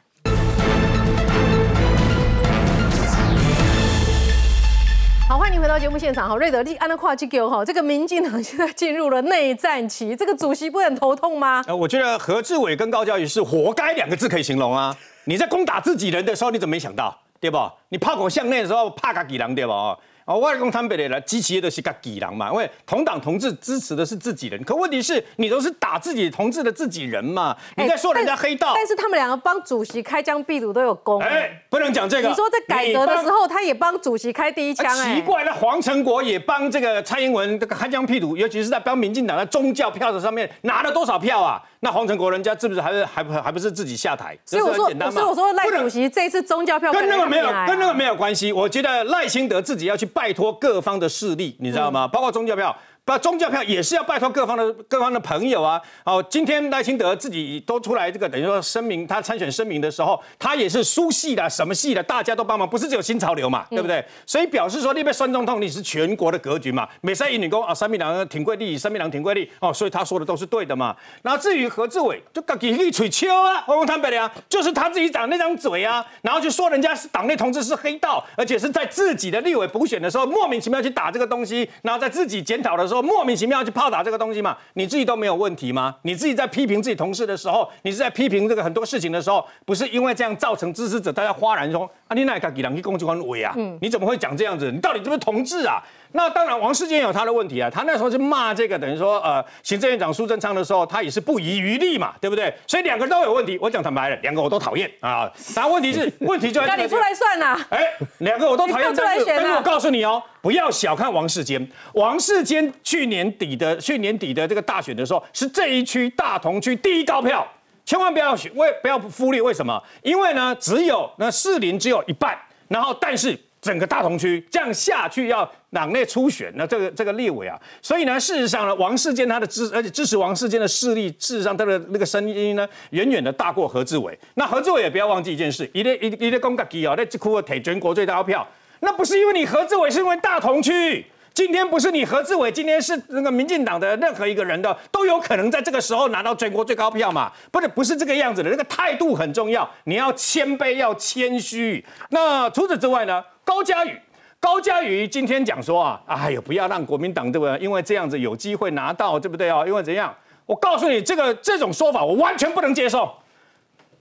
[5.31, 6.29] 好，欢迎回到节目现场。
[6.29, 11.63] 哈，瑞德利安德跨基给哈，这个民进党现在进入了内战期，这个主席不很头痛吗？
[11.67, 14.93] 呃，我觉得何志伟跟高教育是活该两个字可以形容啊。
[15.23, 17.73] 你在攻打自己人的时候，你怎么没想到，对吧？
[17.87, 19.97] 你炮口向内的时候，怕个几狼，对吧？
[20.25, 32.29] 啊，外公他们北来机器的都是个己人嘛，因为同党同志支持的是自己人，可问题是你都是打自己同志的自己人嘛，你在说人家黑道，但是他们两个帮主席开疆辟土都有功，哎，不能讲这个。
[32.29, 41.61] 你说在改革的时候，他也帮主席开第一枪，哎，奇怪，那黄成国也帮这个蔡英文这个开疆辟土，尤其是在帮民进党的宗教票子上面拿了多少票啊？
[41.83, 44.37] 那黄成国人家是不是还是还还不是自己下台？
[44.45, 48.51] 所以我说，所以我说赖主席这一次宗教票跟那个没有跟那个没有关系。
[48.51, 52.07] 我觉得赖清德自己要去拜托各方的势力，你知道吗？
[52.07, 52.75] 包括宗教票。
[53.03, 55.81] 把宗教票也是要拜托各方的各方的朋友啊！
[56.05, 64.05] 哦，今天赖清德自己都出来这个等于说声明，他参选声明的时候，他也是输系的，什么系的，大家都帮忙，不是只有新潮流嘛，对不对？
[64.25, 66.87] 所以表示说，那边酸中痛你是全国的格局嘛。
[67.01, 70.95] 美赛一女工啊，三米郎挺贵利，三米郎挺贵利哦，所以他说的都是对的嘛。
[71.23, 84.57] 然后至于何志伟，就自己一嘴秋啊，我坦白的就是他自己长那张嘴啊，然后就说人家是党内同志是黑道，而且是在自己的立委补选的时候莫名其妙去打这个东西，然后在自己检讨的时候莫名其妙去炮打这个东西嘛？
[84.73, 85.95] 你自己都没有问题吗？
[86.03, 93.55] 你自己在批评自己同事的时候，你是在批评这个很多事情的时候，不是因为这样造成支持者大家哗然中啊，你哪敢给两去攻击官伟啊？
[93.79, 94.69] 你怎么会讲这样子？
[94.69, 95.81] 你到底是不是同志啊？
[96.11, 97.69] 那当然，王世坚有他的问题啊。
[97.69, 102.53] 他那时候是骂这个，等于说，呃，行政院长苏贞昌的时候，他也是不遗余力嘛，对不对？
[102.67, 103.57] 所以两个人都有问题。
[103.61, 105.31] 我讲坦白了，两个我都讨厌啊。
[105.55, 107.57] 但问题是，问题就在那你出来算呐？
[107.69, 108.93] 哎，两个我都讨厌。
[108.93, 111.65] 但是，但是我告诉你哦，不要小看王世坚。
[111.93, 117.47] 王世坚去年底的去年底的这个大选的时候，是这一区大同区第一高票，
[117.85, 119.41] 千万不要为不要忽略。
[119.41, 119.81] 为什么？
[120.03, 123.37] 因为呢，只有那士林只有一半，然后但是。
[123.61, 134.17] 整个大同区这样下去，要党内初选，那这个这个立委啊，所以呢，事实上呢，王世坚他的支，而且支持王世坚的势力，事实上他的那个声音呢，远远的大过何志伟。
[134.33, 138.47] 那何志伟也不要忘记一件事，一列一一列公格基哦，那这库提全国最高票，
[138.79, 141.05] 那不是因为你何志伟，是因为大同区。
[141.33, 147.31] 今天不是你何志伟，今天是那个民进党的任何一个人的都有可能在这个时候拿到全国最高票嘛？
[147.49, 151.83] 不是，不是这个样子的，那个态度很重要，你要谦卑，要谦虚。
[152.09, 153.23] 那除此之外呢？
[153.45, 153.97] 高嘉宇，
[154.41, 157.57] 高嘉宇今天讲说啊，哎呦，不要让国民党对不对？
[157.59, 159.65] 因为这样子有机会拿到，对不对啊？
[159.65, 160.13] 因为怎样？
[160.45, 163.09] 我告诉你，这个这种说法我完全不能接受。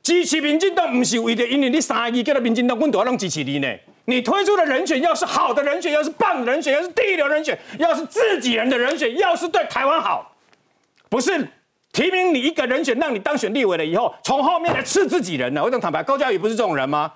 [0.03, 3.69] 支持民进党不是为了因为你三亿叫做民进党，我都要让支持你呢。
[4.07, 10.35] 你推出的人选要是好的人选，要是棒的人选，要是第一流人选，要是自己人的人选，要是对台湾好，
[11.09, 11.47] 不是
[11.93, 15.63] 提名你一个人选让你当选立委了以后，从后面来吃自己人呢？
[15.63, 17.13] 我讲坦白，高嘉宇不是这种人吗？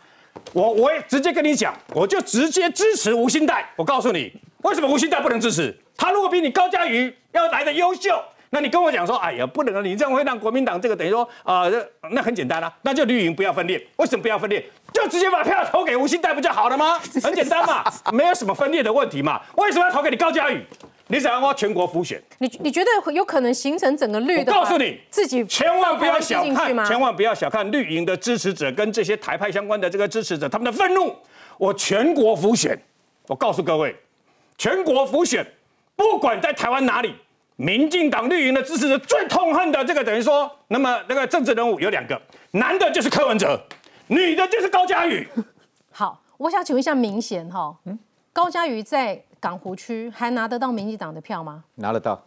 [0.53, 3.69] 我我也直接跟你讲，我就直接支持吴兴代。
[3.77, 5.77] 我告诉你，为什么吴兴代不能支持？
[5.97, 8.21] 他如果比你高嘉瑜要来的优秀，
[8.55, 11.65] 那你跟我讲说，哎呀，不能，你这样会让国民党这个等于说啊，
[12.13, 13.85] 那很简单啊，那就绿营不要分裂。
[13.97, 14.65] 为什么不要分裂？
[14.93, 16.97] 就直接把票投给吴兴代不就好了吗？
[17.21, 19.41] 很简单嘛，没有什么分裂的问题嘛。
[19.57, 20.65] 为什么要投给你高嘉宇？
[21.09, 22.23] 你想要全国复选？
[22.39, 24.53] 你你觉得有可能形成整个绿的？
[24.53, 31.13] 我告诉你，自己千万不要小看，千万不要小看绿营的支持者跟这些台派相关的这个支持者他们的愤怒。
[31.59, 32.81] 我全国复选，
[33.27, 33.97] 我告诉各位，
[34.57, 35.45] 全国复选，
[35.97, 37.15] 不管在台湾哪里，
[37.57, 42.21] 民进党绿营的支持者最痛恨的这个等于说，那么那个政治人物有两个，
[42.53, 43.61] 男的就是柯文哲，
[44.09, 45.29] 女的就是高嘉瑜。
[45.91, 47.99] 好，我想请问一下，明显哈，嗯，
[48.33, 49.23] 高嘉瑜在。
[49.45, 51.63] 港湖区还拿得到民进党的票吗？
[51.75, 52.19] 拿得到，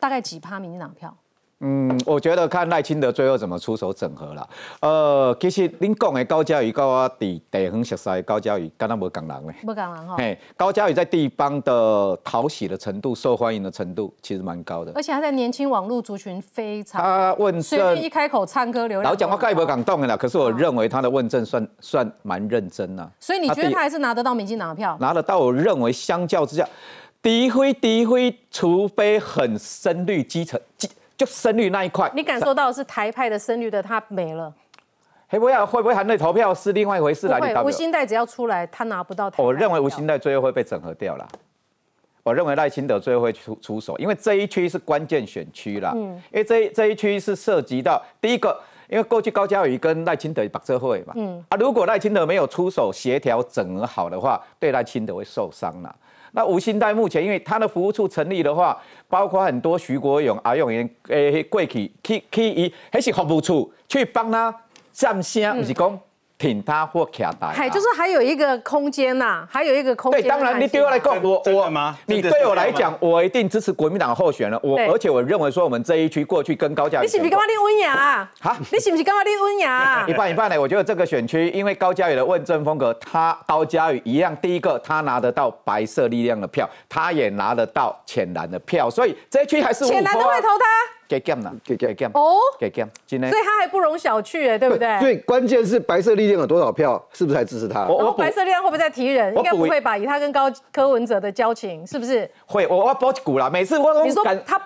[0.00, 1.16] 大概几趴民进党票？
[1.60, 4.48] 嗯，我觉得看赖清德最后怎么出手整合了。
[4.80, 9.54] 呃，其实您讲的高嘉瑜跟我地地方熟悉高嘉瑜，跟他无港人嘞。
[9.62, 10.16] 不港人哈。
[10.18, 14.92] 嘿，高嘉瑜在地方的讨喜的程度、受欢迎的程度，其实蛮高的。
[14.94, 17.00] 而且他在年轻网络族群非常。
[17.00, 19.10] 他问政一开口唱歌流量。
[19.10, 23.08] 老讲话盖不敢动的啦，可是我认为他的问政算算蛮认真呐。
[23.20, 24.96] 所以你觉得他还是拿得到民进党的票？
[25.00, 26.68] 拿得到，我认为相较之下，
[27.22, 30.90] 低灰低灰，除非很深绿基层基。
[31.16, 34.52] 就声率那一块，你感受到是台派的声率的，他没了。
[35.28, 37.38] 会不会会不会含泪投票是另外一回事啦？
[37.38, 39.32] 不会，吴兴代只要出来，他拿不到。
[39.36, 41.26] 我认为吴兴代最后会被整合掉了。
[42.22, 45.92] 我认为赖清德最后会出出手，因为这一区是关键选区啦。
[45.94, 46.14] 嗯。
[46.32, 48.56] 因为这这一区是涉及到第一个，
[48.88, 51.12] 因为过去高嘉瑜跟赖清德把这会嘛。
[51.16, 51.44] 嗯。
[51.48, 55.96] 啊，如果赖清德没有出手协调整合好的话，对赖清德会受伤了。
[56.36, 58.76] 那吴兴代目前，因为他的服务处成立的话，
[59.08, 64.54] 包括很多徐国勇、阿勇员诶过去去去伊，还是服务处去帮他
[64.92, 66.00] 站声，不是讲。
[66.36, 70.20] 挺他或卡台，还就是还有一个空间呐，还有一个空间。
[70.20, 74.58] 对，当然你对我来讲，我我你对我来讲，我一定支持国民党候选人。
[74.62, 78.32] 我而且我认为说，我们这一区过去跟高嘉，你是不是干嘛练温雅啊？
[78.40, 80.04] 哈，你是不是干嘛练温雅？
[80.10, 80.60] 一半一半呢。
[80.60, 90.64] 我觉得这个选区，因为高嘉宇的问政风格，他高嘉宇一样，第一个他拿得到白色力量的票，他也拿得到浅蓝的票，所以这一区还是浅蓝都会投他。
[91.08, 94.98] 给减了，给给减哦，给减，今天，所以他还不容小觑哎，对不对？
[95.00, 97.80] 对关键是白色力量有多少票，是不是还支持他？
[97.80, 99.34] 然后白色力量会不会再提人？
[99.36, 99.96] 应该不会吧？
[99.96, 102.30] 以他跟高柯文哲的交情，是不是？
[102.46, 103.50] 会，我我保股了。
[103.50, 104.60] 每次我你说他。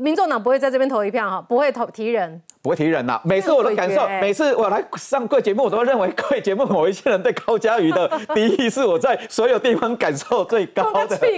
[0.00, 3.20] 民众党不会在这边投一票哈，不会投提人，不会提人呐。
[3.22, 11.14] 每次我的感受，每次我来上贵节目，我都认为贵节目某一些人对高嘉瑜的敌意是我在所有地方感受最高的。
[11.26, 11.32] 因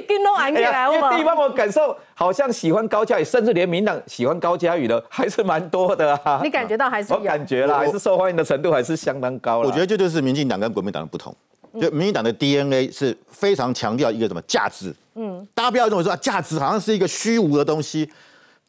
[0.55, 6.41] 为地方我感受好像喜欢高嘉瑜，甚至连民党喜欢高嘉瑜的还是蛮多的啊。
[6.45, 7.13] 你感觉到还是？
[7.13, 9.69] 我感觉啦，还是受欢迎的程度还是相当高了。
[9.69, 11.35] 我觉得这就是民进党跟国民党的不同。
[11.81, 14.95] 就民进党的 DNA 是非常强调一个什么价值？
[15.17, 18.09] 嗯，大家不要认为说价值好像是一个虚无的东西。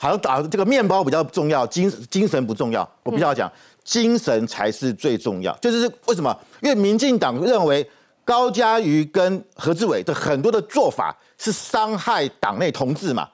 [0.03, 2.81] 好像打这个面包比较重要，精精神不重要。
[3.03, 3.49] 我必须要讲，
[3.85, 5.55] 精神才是最重要。
[5.61, 6.37] 就是为什么？
[6.61, 7.89] 因为民进党认为
[8.25, 13.29] 高嘉瑜跟何志伟的很多的做法是伤害党内同志嘛，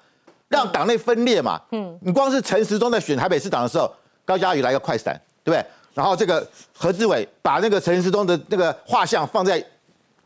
[0.47, 1.59] 让党内分裂嘛。
[1.71, 3.91] 嗯，你光是陈时中在选台北市长的时候，
[4.23, 5.65] 高嘉瑜来个快闪，对不对？
[5.95, 9.65] 然后这个何志伟把那个陈时中的那个画像放在。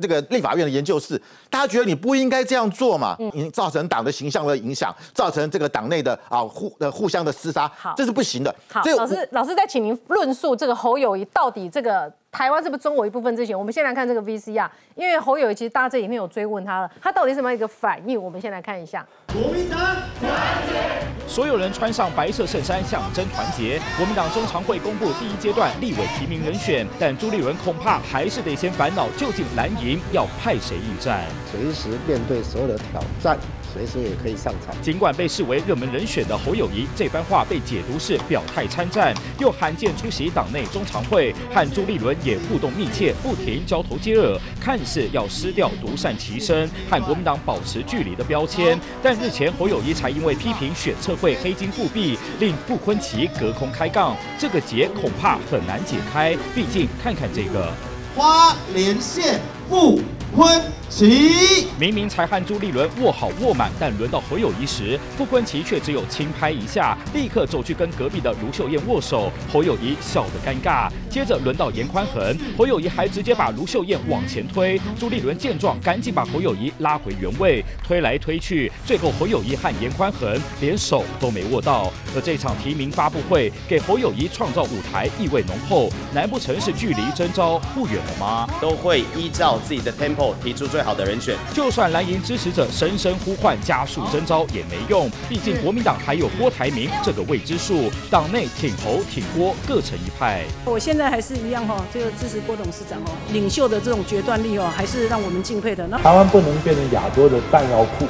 [0.03, 3.15] 这个立法院的研究室，大家觉得你不应该这样做嘛？
[3.19, 8.53] 嗯，造成党的形象的影响，造成这个党内的啊互呃互相的厮杀，这是不行的。
[8.69, 12.11] 好，老师，老师再请您论述这个侯友谊到底这个。
[12.33, 13.33] 台湾是不是中国一部分？
[13.37, 18.19] 之前我们先来看这个 VCR，，因为侯友谊其实大家这里面有追问他了，他到底什么样一个反应？
[18.21, 19.05] 我们先来看一下。
[19.27, 19.79] 国民党
[20.19, 20.31] 团
[20.67, 23.79] 结，所有人穿上白色衬衫，象征团结。
[23.95, 31.21] 国民党中常会公布第一阶段立委提名人选，但朱立伦恐怕还是得先烦恼，究竟蓝营要派谁应战？
[31.51, 33.37] 随时面对所有的挑战。
[33.73, 34.75] 随时也可以上场。
[34.81, 48.79] 尽管被视为热门人选的侯友谊，这番话被解读是表态参战，又罕见出席党内中常会，和朱立伦也互动密切，不停交头接耳，看似要失掉独善其身和国民党保持距离的标签。
[49.01, 56.37] 但日前侯友谊才因为批评选测会黑金复辟，令傅昆奇隔空开杠，这个结恐怕很难解开。
[56.53, 57.73] 毕竟看看这个
[58.15, 59.99] 花莲县傅
[60.35, 60.61] 昆。
[60.95, 69.31] 齐明明才和朱立伦握好握满，但轮到侯友谊时，傅昆奇却只有轻拍一下，立刻走去跟隔壁的卢秀燕握手。
[69.51, 70.87] 侯友谊笑得尴尬。
[71.09, 74.79] 接着轮到严宽恒，侯友谊还直接把卢秀燕往前推。
[74.99, 81.91] 朱立伦见状，赶紧把侯友谊拉回原位，推来推去，最后侯友谊和严宽恒连手都没握到。
[82.15, 85.89] 而这场提名发布会给侯友谊创造舞台，意味浓厚。
[86.13, 88.47] 难不成是距离征召不远了吗？
[88.61, 90.82] 都会依照自己的 tempo 提出最。
[90.83, 100.43] 好的人选，就算蓝营支持者声声呼唤加速征召也没用，毕竟国民党还有郭台铭这个未知数，党内挺侯挺郭各成一派。
[100.65, 105.87] 我现在还是一样哈，这个支持郭董事长哦，领袖的这种决断力哦，还是让我们敬佩的。
[105.87, 108.05] 那台湾不能变成亚洲的弹药库。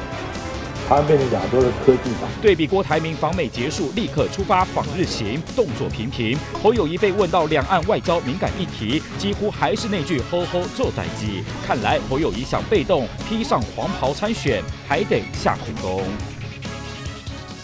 [0.88, 2.30] 台湾变成亚洲的科技党。
[2.42, 6.38] 对比郭台铭访美结束，立刻出发访日行，动作频频。
[6.62, 11.44] 侯友谊被问到两岸外交敏感议题，几乎还是那句“吼吼做代机”。
[11.66, 16.04] 看来侯友谊想被动披上黄袍参选，还得下苦功。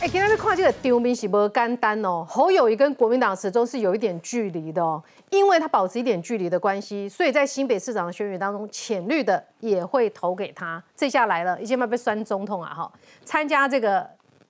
[0.02, 2.26] 哎，今天看这个丢兵是不简单哦。
[2.26, 5.04] 侯友谊跟国民党始终是有一点距离的哦。
[5.30, 10.82] 因为他保持一点距离的关系，所以在新北市长的选举当中，浅绿的也会投给他。
[10.96, 12.74] 这下来了，一千万被酸总统啊！
[12.74, 12.90] 哈，
[13.26, 14.10] 参加这个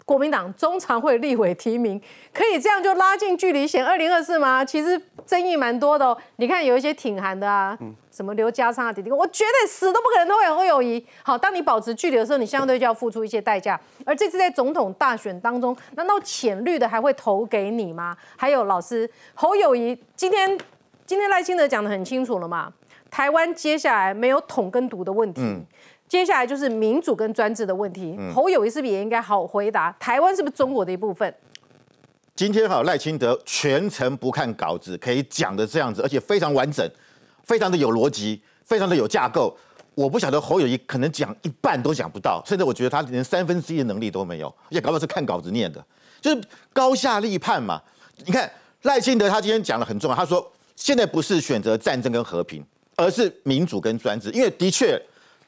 [0.09, 2.01] 国民党中常会立委提名，
[2.33, 4.65] 可以这样就拉近距离选二零二四吗？
[4.65, 6.17] 其实争议蛮多的哦。
[6.37, 7.77] 你看有一些挺韩的啊，
[8.09, 11.05] 什么刘家昌啊、弟弟，我绝对死都不可能都会有侯友谊。
[11.21, 13.79] 好，当你保持距离的时候，你相对就要付出一些代价。
[14.03, 18.17] 而这次在总统大选当中，难道浅绿的还会投给你吗？
[18.35, 20.57] 还有老师侯友谊，今天
[21.05, 22.73] 今天赖清德讲的很清楚了嘛？
[23.11, 25.41] 台湾接下来没有统跟独的问题。
[26.09, 28.17] 接下来就是民主跟专制的问题。
[28.33, 29.95] 侯友谊是不是也应该好回答？
[29.99, 31.31] 台湾是不是中国的一部分？
[32.35, 36.89] 今天哈赖清德全程不看稿子，可以讲的这样子，而且非常完整，
[37.43, 39.55] 非常的有逻辑，非常的有架构。
[39.93, 45.85] 我不晓得侯友谊可能讲一半都讲不到，甚至我觉得他连三分之一的能力都没有，而且搞不好是看稿子念的，
[46.19, 46.41] 就是
[46.73, 47.79] 高下立判嘛。
[48.25, 48.51] 你看
[48.81, 54.99] 赖清德他今天讲的很重要，他说现在不是选择战争跟和平，而是民主跟专制，因为的确。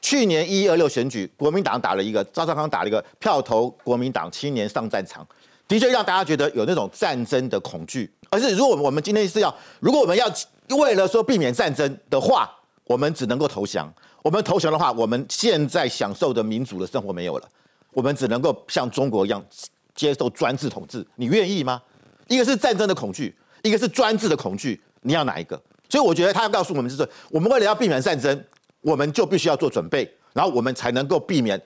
[0.02, 5.26] 去年一二六选举，国民党打了一个赵少康打了一个票投国民党青年上战场，
[5.68, 8.12] 的确让大家觉得有那种战争的恐惧。
[8.28, 10.26] 而是如果我们今天是要，如果我们要
[10.76, 12.50] 为了说避免战争的话，
[12.84, 13.92] 我们只能够投降。
[14.22, 17.48] 我们投降的话，我们现在享受的民主的生活没有了，
[17.92, 19.44] 我们只能够像中国一样
[19.94, 21.06] 接受专制统治。
[21.16, 21.80] 你愿意吗？
[22.26, 25.60] 一个是战争的恐惧，一个是专制的恐惧，你要哪一个？
[25.88, 28.44] 所以我觉得他要告诉我们就是，我们为了要避免战争。
[28.82, 31.60] 我们就必须要做准备，然后我们才能够避免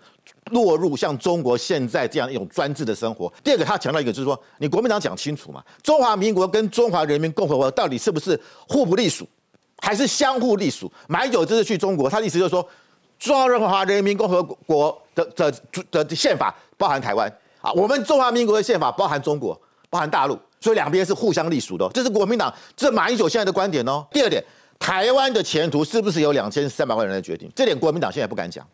[0.51, 3.33] 落入像中国现在这样一种专制的生活。
[3.43, 8.39] 第二个，他强调一个就是说，你国民党讲清楚嘛，中华民国跟中华人民共和国到底是不是
[8.69, 9.27] 互不隶属，
[9.79, 10.93] 还是相互隶属？
[11.09, 12.67] 马英九这次去中国，他的意思就是说，
[13.19, 19.59] 中华人民共和国的的的宪法包含台湾啊，我们中华民国的宪法包含中国，
[19.89, 21.89] 包含大陆，所以两边是互相隶属的。
[21.95, 24.07] 这是国民党这马英九现在的观点哦。
[24.11, 24.45] 第二点。
[24.79, 27.51] 台湾的前途是不是由两千三百万人来决定？
[27.55, 28.65] 这点国民党现在不敢讲，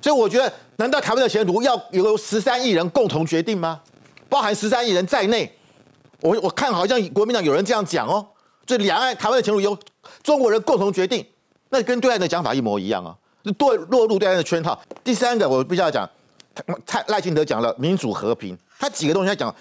[0.00, 3.80] 所以我觉得，难道台湾的前途要由十三亿人共同决定吗？
[4.28, 5.52] 包含十三亿人在内，
[6.20, 8.26] 我我看好像国民党有人这样讲哦，
[8.64, 9.76] 这两岸台湾的前途由
[10.22, 11.26] 中国人共同决定，
[11.68, 13.14] 那跟对岸的讲法一模一样啊，
[13.58, 14.80] 落落入对岸的圈套。
[15.02, 16.08] 第三个，我必须要讲，
[16.66, 19.54] 赖赖清德讲了民主和平，他几个东西他讲，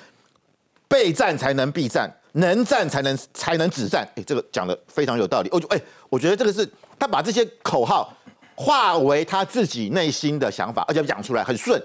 [0.88, 2.10] 备战才能避战。
[2.34, 5.49] 能战才能才能止战，哎，这个讲的非常有道理。
[5.51, 6.67] 我哎，我觉得这个是
[6.97, 8.13] 他把这些口号
[8.55, 11.82] 化为他自己内心的想法，而且讲出来很顺。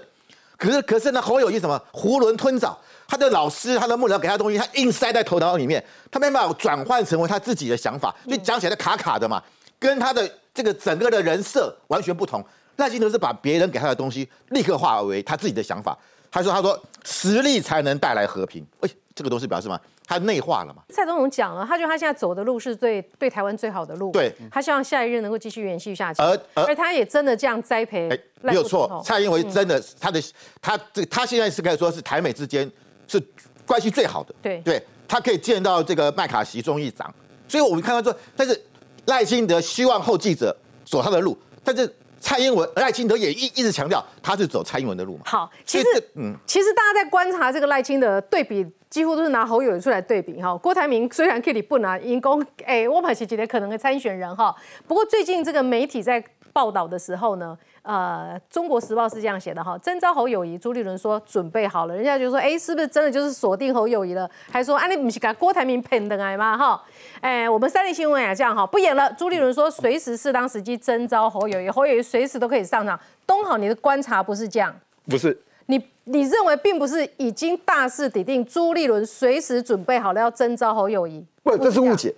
[0.57, 9.43] 可是可是呢，侯友谊什么囫囵吞枣，他的老师、他的幕僚给他东西，他硬塞在头脑里面，他没办法转换成为他自己的想法，所以讲起来卡卡的嘛，
[9.79, 12.43] 跟他的这个整个的人设完全不同。
[12.77, 15.97] 赖清德是把别人给他的东西立刻化为他自己的想法。
[16.29, 19.79] 他说：“他说实力才能带来和平。”哎，这个东西表示什么？
[20.07, 20.83] 他内化了嘛？
[20.89, 24.11] 蔡总统讲了，他觉得他现在走的路是最对台湾最好的路。
[24.11, 26.21] 对，他希望下一任能够继续延续下去。
[26.21, 28.07] 而而他也真的这样栽培。
[28.41, 30.21] 没有错，蔡英文真的他的
[30.61, 32.71] 他这他现在是可以说是台美之间
[33.07, 33.19] 是
[33.65, 34.35] 关系最好的。
[34.41, 37.11] 对，对他可以见到这个麦卡锡众议长，
[37.47, 38.63] 所以我们看到说，但是
[39.05, 45.23] 赖清德希望后继者走他的路，但是蔡英文赖清德也一一直强调他是走蔡英文的路嘛。
[45.25, 48.63] 好，其实嗯，其实大家在观察这个赖清德对比。
[48.95, 54.55] 几乎都是拿侯友谊出来对比哈，郭台铭虽然 Kitty 不拿，因公哎，我们是觉得可能的参选人哈。
[54.87, 56.23] 不过最近这个媒体在
[56.53, 64.31] 报道的时候呢，呃，《中国时报》是这样写的哈，征召侯友谊，朱立伦说准备好了，人家就说哎，是不是真的就是锁定侯友谊了？
[64.49, 66.57] 还说啊，你不是给郭台铭骗的来吗？
[66.57, 66.81] 哈，
[67.19, 69.11] 哎，我们三立新闻也这样哈，不演了。
[69.17, 72.97] 朱立伦说随时适当时机征召侯友谊，侯友谊随时都可以上场。
[73.27, 74.73] 东好，你的观察不是这样？
[75.09, 75.37] 不是。
[75.67, 81.25] 你你认为并不是已经大势已定，朱立伦随时准备好了要征召侯友谊？
[81.43, 82.13] 不，这是误解。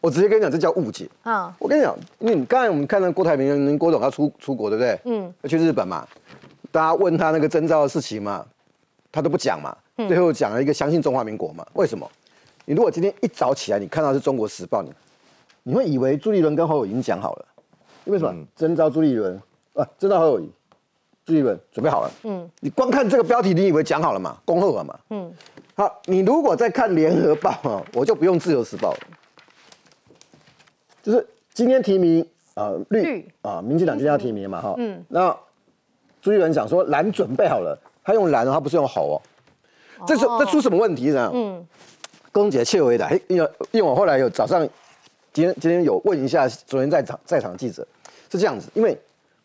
[0.00, 1.08] 我直接跟你讲，这叫误解。
[1.22, 5.00] 啊，我跟你讲，因为你刚才我们看到郭台铭、郭总要出出国，对不对？
[5.04, 6.06] 嗯，要去日本嘛。
[6.70, 8.44] 大家问他那个征召的事情嘛，
[9.12, 9.76] 他都不讲嘛。
[10.08, 11.64] 最后讲了一个相信中华民国嘛。
[11.74, 12.10] 为什么？
[12.64, 14.92] 你如果今天一早起来，你看到是中国时报，你
[15.62, 17.44] 你会以为朱立伦跟侯友已经讲好了。
[18.06, 18.46] 为什么？
[18.56, 19.40] 征召朱立伦
[19.74, 20.50] 啊，征召侯友谊。
[21.32, 24.36] 朱立伦准备好了，嗯，你光看这个标题，你以为讲好了嘛？
[24.44, 24.98] 恭贺了嘛？
[25.08, 25.32] 嗯，
[25.74, 28.98] 好，你如果再看联合报啊，我就不用自由时报了，
[31.02, 35.34] 就是今天提名啊绿啊，民进党今天要提名嘛哈，嗯，那
[36.20, 39.22] 朱立伦讲说蓝准备好了，他用蓝，他不是用好哦，
[40.06, 41.30] 这是这出什么问题呢？
[41.32, 41.66] 嗯，
[42.30, 44.68] 公姐切回答，哎，因为因为我后来有早上
[45.32, 47.86] 今天今天有问一下昨天在场在场记者，
[48.30, 49.00] 是这样子，因为。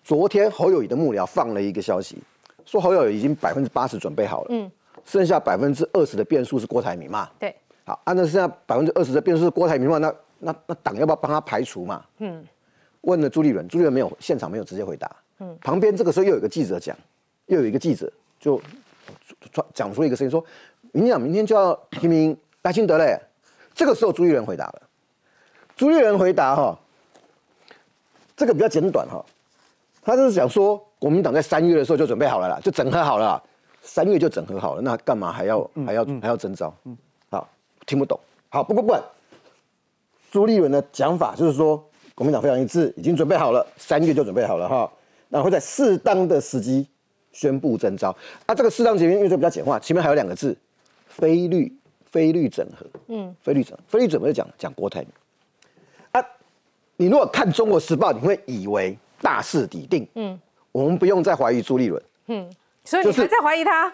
[0.08, 2.18] 昨天侯友谊的幕僚放了一个消息，
[2.64, 4.72] 说侯友谊已经百分之八十准备好了，嗯，
[5.04, 7.30] 剩下百分之二十的变数是郭台铭嘛？
[7.38, 7.54] 对，
[7.84, 12.06] 好，按照剩下百分之二十的变数是郭台铭的话，那那那党要不要帮他排除嘛？
[12.20, 12.42] 嗯，
[13.02, 16.96] 问了朱立伦，朱立伦没有现场没有直接回答，嗯，旁边这个时候又有一个记者讲，
[17.48, 18.62] 又有一个记者就
[19.74, 20.42] 讲出一个声音说，
[20.94, 23.20] 民进党明天就要提名赖清德嘞。
[23.76, 24.82] 这个时候朱立伦回答了，
[25.76, 26.80] 朱立伦回答哈，
[28.38, 29.22] 这个比较简短哈，
[30.08, 33.44] 他就是想说国民党在三月的时候就准备好了啦，就整合好了，
[33.82, 36.74] 三月就整合好了，那干嘛还要还要还要征召？
[36.86, 36.98] 嗯
[37.30, 37.48] 好，
[37.86, 38.18] 听不懂。
[38.48, 39.04] 好，不过不管，
[40.32, 41.84] 朱立伦的讲法就是说
[42.16, 44.90] 国民党非常一致，已经准备好了，三月就准备好了哈，
[45.28, 46.88] 那会在适当的时机
[47.34, 48.16] 宣布征召。
[48.46, 50.58] 啊，这个适当时机因为这比较简化，前面还有两个字，
[51.08, 51.72] 非律。
[52.10, 55.10] 非律整合，嗯，非律整，非律整合讲讲郭台铭
[56.14, 56.26] 啊。
[56.96, 60.40] 你如果看《中国时报》，你会以为大势已定，嗯，
[60.72, 62.50] 我们不用再怀疑朱立伦，嗯，
[62.84, 63.92] 所以你还在怀疑他？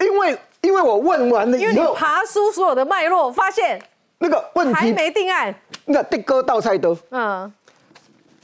[0.00, 3.80] 因为因为我问完了以后，因为你爬出所有的脉络，发现
[4.18, 5.54] 那个问题还没定案，
[5.84, 7.52] 那的哥倒菜都，嗯，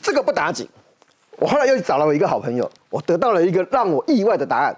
[0.03, 0.69] 这个不打紧。
[1.37, 4.77] 我后来又找了我一个好朋友，我得到了一个让我意外的答案，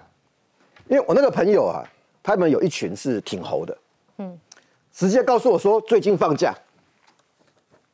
[0.88, 1.84] 因为我那个朋友啊。
[2.22, 3.78] 他们有一群是挺猴的，
[4.18, 4.38] 嗯，
[4.92, 6.54] 直接告诉我说最近放假，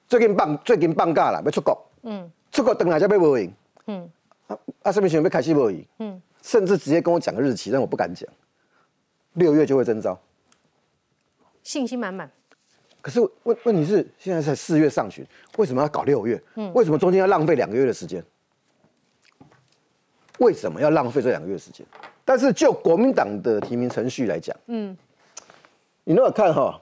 [0.08, 3.52] 最近放最近放假了，要出国，嗯，出国等来就被无赢，
[3.86, 4.10] 嗯，
[4.46, 8.26] 啊啊，上面想要开始无赢，嗯，甚至直接跟我讲个日期，但我不敢讲，
[9.34, 10.18] 六月就会征召，
[11.62, 12.30] 信心满满。
[13.02, 15.22] 可是问问题是现在才四月上旬，
[15.58, 16.42] 为什么要搞六月？
[16.54, 18.24] 嗯，为什么中间要浪费两个月的时间？
[20.38, 21.86] 为什么要浪费这两个月时间？
[22.24, 24.96] 但是就国民党的提名程序来讲，嗯，
[26.04, 26.80] 你如果看哈，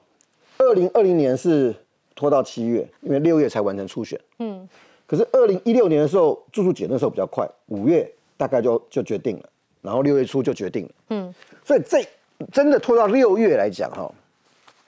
[0.58, 1.74] 二零二零年是
[2.14, 4.68] 拖到七月，因为六月才完成初选，嗯，
[5.06, 9.48] 可是二零一六年的时候，住宿检那时候比较快，五月大概就就决定了，
[9.82, 11.34] 然后六月初就决定了，嗯，
[11.64, 12.06] 所以这
[12.52, 14.10] 真的拖到六月来讲哈，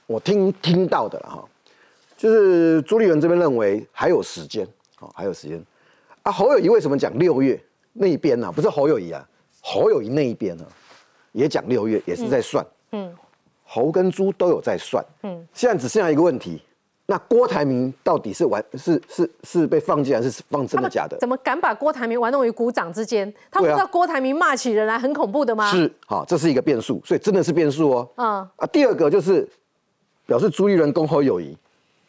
[0.07, 1.49] 我听听到的了哈，
[2.17, 4.67] 就是朱立伦这边认为还有时间，
[5.01, 5.63] 哦，还有时间，
[6.23, 7.61] 啊，侯友谊为什么讲六月
[7.93, 8.51] 那一边呢？
[8.51, 9.27] 不是侯友谊啊。
[9.69, 10.65] 侯友谊那一边呢，
[11.33, 12.65] 也讲六月，也是在算。
[12.93, 13.13] 嗯，
[13.65, 15.05] 侯跟朱都有在算。
[15.25, 16.63] 嗯，现在只剩下一个问题，
[17.07, 21.17] 那郭台铭到底是玩是是是被放进还是放真的假的？
[21.19, 23.33] 怎么敢把郭台铭玩弄于股掌之间？
[23.51, 25.71] 他不知道郭台铭骂起人来很恐怖的吗？
[25.71, 28.09] 是，好，这是一个变数，所以真的是变数哦。
[28.17, 28.27] 嗯
[28.57, 29.49] 啊，第二个就是
[30.27, 31.57] 表示朱立伦跟侯友谊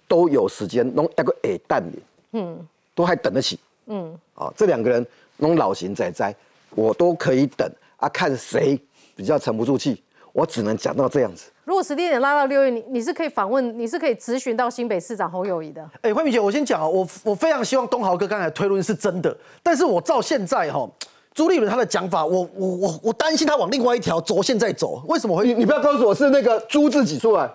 [0.07, 3.59] 都有时间弄那个矮蛋脸，嗯，都还等得起。
[3.85, 5.05] 嗯，啊，这两个人
[5.37, 6.35] 弄老型仔仔。
[6.71, 8.79] 我都可以等啊，看谁
[9.15, 11.49] 比较沉不住气，我只能讲到这样子。
[11.68, 15.86] 如果时间点拉到六月，你你是可以访问，你是可以咨询到新北市长侯友谊的。
[16.01, 20.89] 哎，慧敏姐，我先讲啊，我我非常希望东豪哥刚才推论是真的，但是我照现在哈，
[21.34, 25.03] 朱立伦他的讲法，我我我我担心他往另外一条轴线在走。
[25.09, 25.45] 为什么会？
[25.45, 27.51] 你你不要告诉我是那个朱自己出来。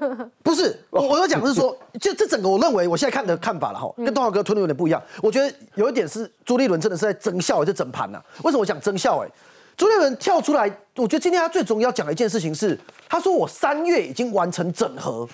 [0.44, 5.02] 不是，我我要讲的是说，就这整个我认为我现在看的看法了哈，跟东豪哥推论有点不一样。
[5.22, 8.22] 我觉得有一点是朱立伦真的是在增效，这整盘呐。
[8.42, 9.24] 为什么我讲增效？
[9.24, 9.28] 哎，
[9.76, 15.28] 朱立伦跳出来，我觉得今天他最重要讲的一件事情是，他说我三月已经完成整合，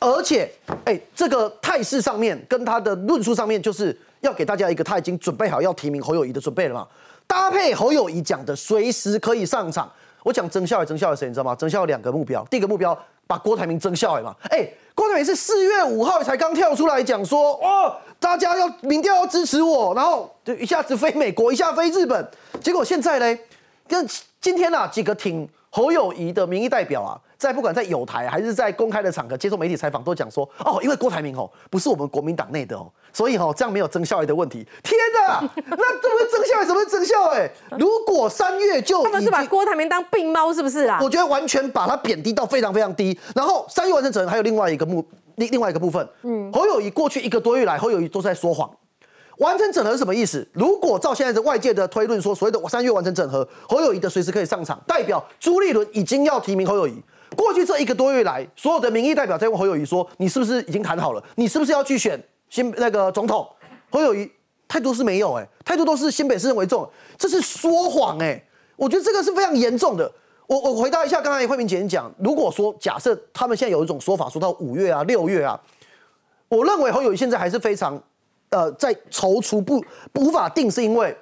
[0.00, 0.50] 而且
[0.84, 6.86] 哎，这个态势上面跟他的论述上面，就是要给大家一个他已经准备好要提名侯友谊的准备了嘛。
[7.26, 9.90] 搭配侯友谊讲的随时可以上场，
[10.22, 11.54] 我讲增效，增效的谁你知道吗？
[11.54, 12.96] 增效两个目标，第一个目标。
[13.28, 14.64] 把郭台铭增效嘛，哎，
[14.94, 22.24] 郭台铭是四月五号才刚跳出来讲说，哇，大家要民调要支持我，然后就一下子飞美国，一下飞日本，
[22.62, 23.40] 结果现在呢，
[23.88, 24.06] 跟
[24.40, 27.20] 今天啊几个挺侯友谊的民意代表啊。
[27.38, 34.66] 在不管在有台还是在公开的场合接受媒体采访，都讲说哦，因为郭台铭哦不是我们国民党内的哦，所以哦这样没有增效的问题。
[34.82, 36.64] 天哪， 那怎么会增效？
[36.64, 37.24] 怎么会增效？
[37.34, 40.98] 哎，如果三月就他们是把郭台铭当病猫是不是啊？
[41.02, 43.16] 我觉得完全把它贬低到非常非常低。
[43.34, 48.70] 然后三月完成整还有另外一个目另另外一个部分，嗯，侯友谊过去一个多月来，侯友谊都在说谎。
[49.38, 50.46] 完成整合是什么意思？
[50.52, 57.02] 如果照现在的外界的推论说，所谓的我三月完成整合，侯友谊的随时可以上场，代表朱立伦已经要提名侯友谊。
[57.36, 61.22] 过去这一个多月来，所有的民意代表在问侯友谊说：“你是不是已经谈好了？
[61.34, 63.46] 你是不是要去选新那个总统？”
[63.90, 64.30] 侯友谊
[64.68, 68.42] 态度是没有，哎，态度都是新北市认为重，这是说谎，哎，
[68.76, 70.10] 我觉得这个是非常严重的。
[70.46, 75.60] 我我回答一下刚才惠明姐讲，如果说假设他们现在有一种说法，说到五月啊、六月啊，
[76.48, 78.00] 我认为侯友谊现在还是非常
[78.56, 79.84] 呃在踌躇不
[80.14, 81.14] 无法定，是因为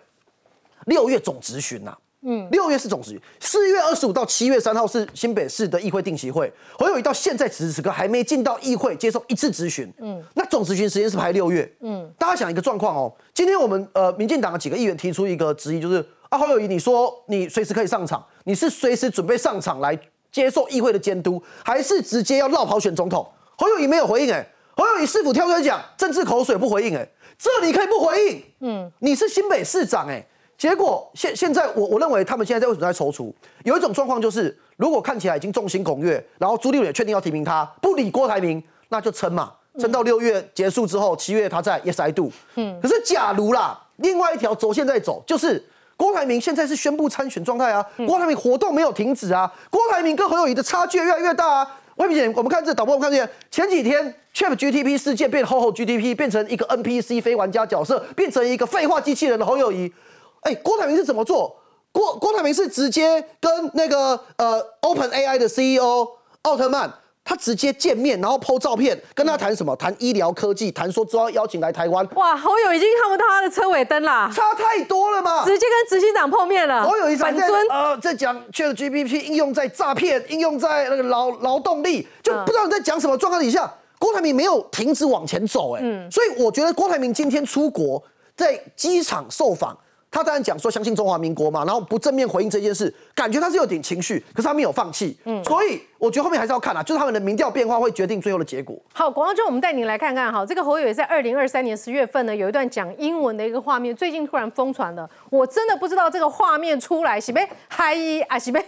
[0.86, 1.96] 六月总执询呐。
[2.26, 6.50] 嗯，六月是总值，四月二十五到七月三号是新北市的议会定席会。
[6.78, 9.92] 侯友谊到现在此时此刻还没进到议会接受一次质询。
[9.98, 11.70] 嗯，那总质询时间是排六月。
[11.80, 19.98] 嗯，大家想一个状况哦，今天我们呃民进党的几个议员提出一个质疑，就是啊侯友谊，你说你随时可以上场，你是随时准备上场来
[20.32, 23.26] 接受议会的监督，还是直接要绕跑选总统？
[23.58, 26.96] 侯友谊没有回应，哎，侯友谊是否跳出来讲政治口水不回应？
[26.96, 27.06] 哎，
[27.38, 28.42] 这你可以不回应？
[28.60, 30.24] 嗯，你是新北市长，哎。
[30.56, 33.32] 结果现现在我我认为他们现在在为什么在踌躇？
[33.64, 42.30] 有一种状况就是，如果看起来已经众星拱月，然后朱立伦确定要提名他，不理郭台铭，那就撑嘛，撑到六月结束之后，七月他在 Yes I do。
[42.54, 45.62] 嗯，可是假如啦，另外一条轴线在走，就是
[45.96, 51.80] 郭台铭现在是宣布参选状态啊，郭台铭活动没有停止啊，郭台铭跟何友谊的差距越来越大啊。
[51.96, 59.92] 魏明姐，我们看这导播，我们看这前几天 Chat GTP 事件变后后 GTP 变成一个 NPC 非玩家角色，变成一个废话机器人的侯友谊。
[60.40, 61.56] 哎，郭台铭是怎么做？
[61.92, 66.08] 郭郭台铭是直接跟那个呃 Open AI 的 CEO
[66.42, 66.92] 奥特曼。
[67.26, 69.74] 他直接见面，然后 PO 照片，跟他谈什么？
[69.76, 72.06] 谈医疗科技，谈说之后邀请来台湾。
[72.16, 75.42] 哇，侯友已经看不到他的车尾灯啦，差太多了嘛！
[75.42, 76.84] 直接跟执行长碰面了。
[76.86, 83.72] 侯友一本尊呃，在讲 ChatGPT 应用在诈骗，应用在那个劳劳动力，就不知道你在讲什么状况底下，
[84.04, 85.80] 郭台铭没有停止往前走，哎，
[86.10, 88.02] 所以我觉得郭台铭今天出国
[88.36, 89.74] 在机场受访。
[90.10, 95.16] 他当然讲说相信中华民国嘛，然后不正面回应这件事，感觉他是有点情绪，可是他没有放弃。
[95.24, 98.76] 嗯，所以我觉得后面还是要看啊，就是他们的民调变化会决定最后的结果。
[98.92, 107.96] 好，广告中我们带您来看看哈，这个侯友也在二零二三年十月份呢有一段讲英文的一个画面，最近突然疯传了，我真的不知道这个画面出来是被嗨
[108.28, 108.62] 啊，是被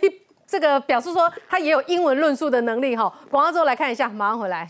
[0.49, 3.13] 这个表示说他也有英文论述的能力哈。
[3.31, 4.69] 广告之后来看一下，马上回来。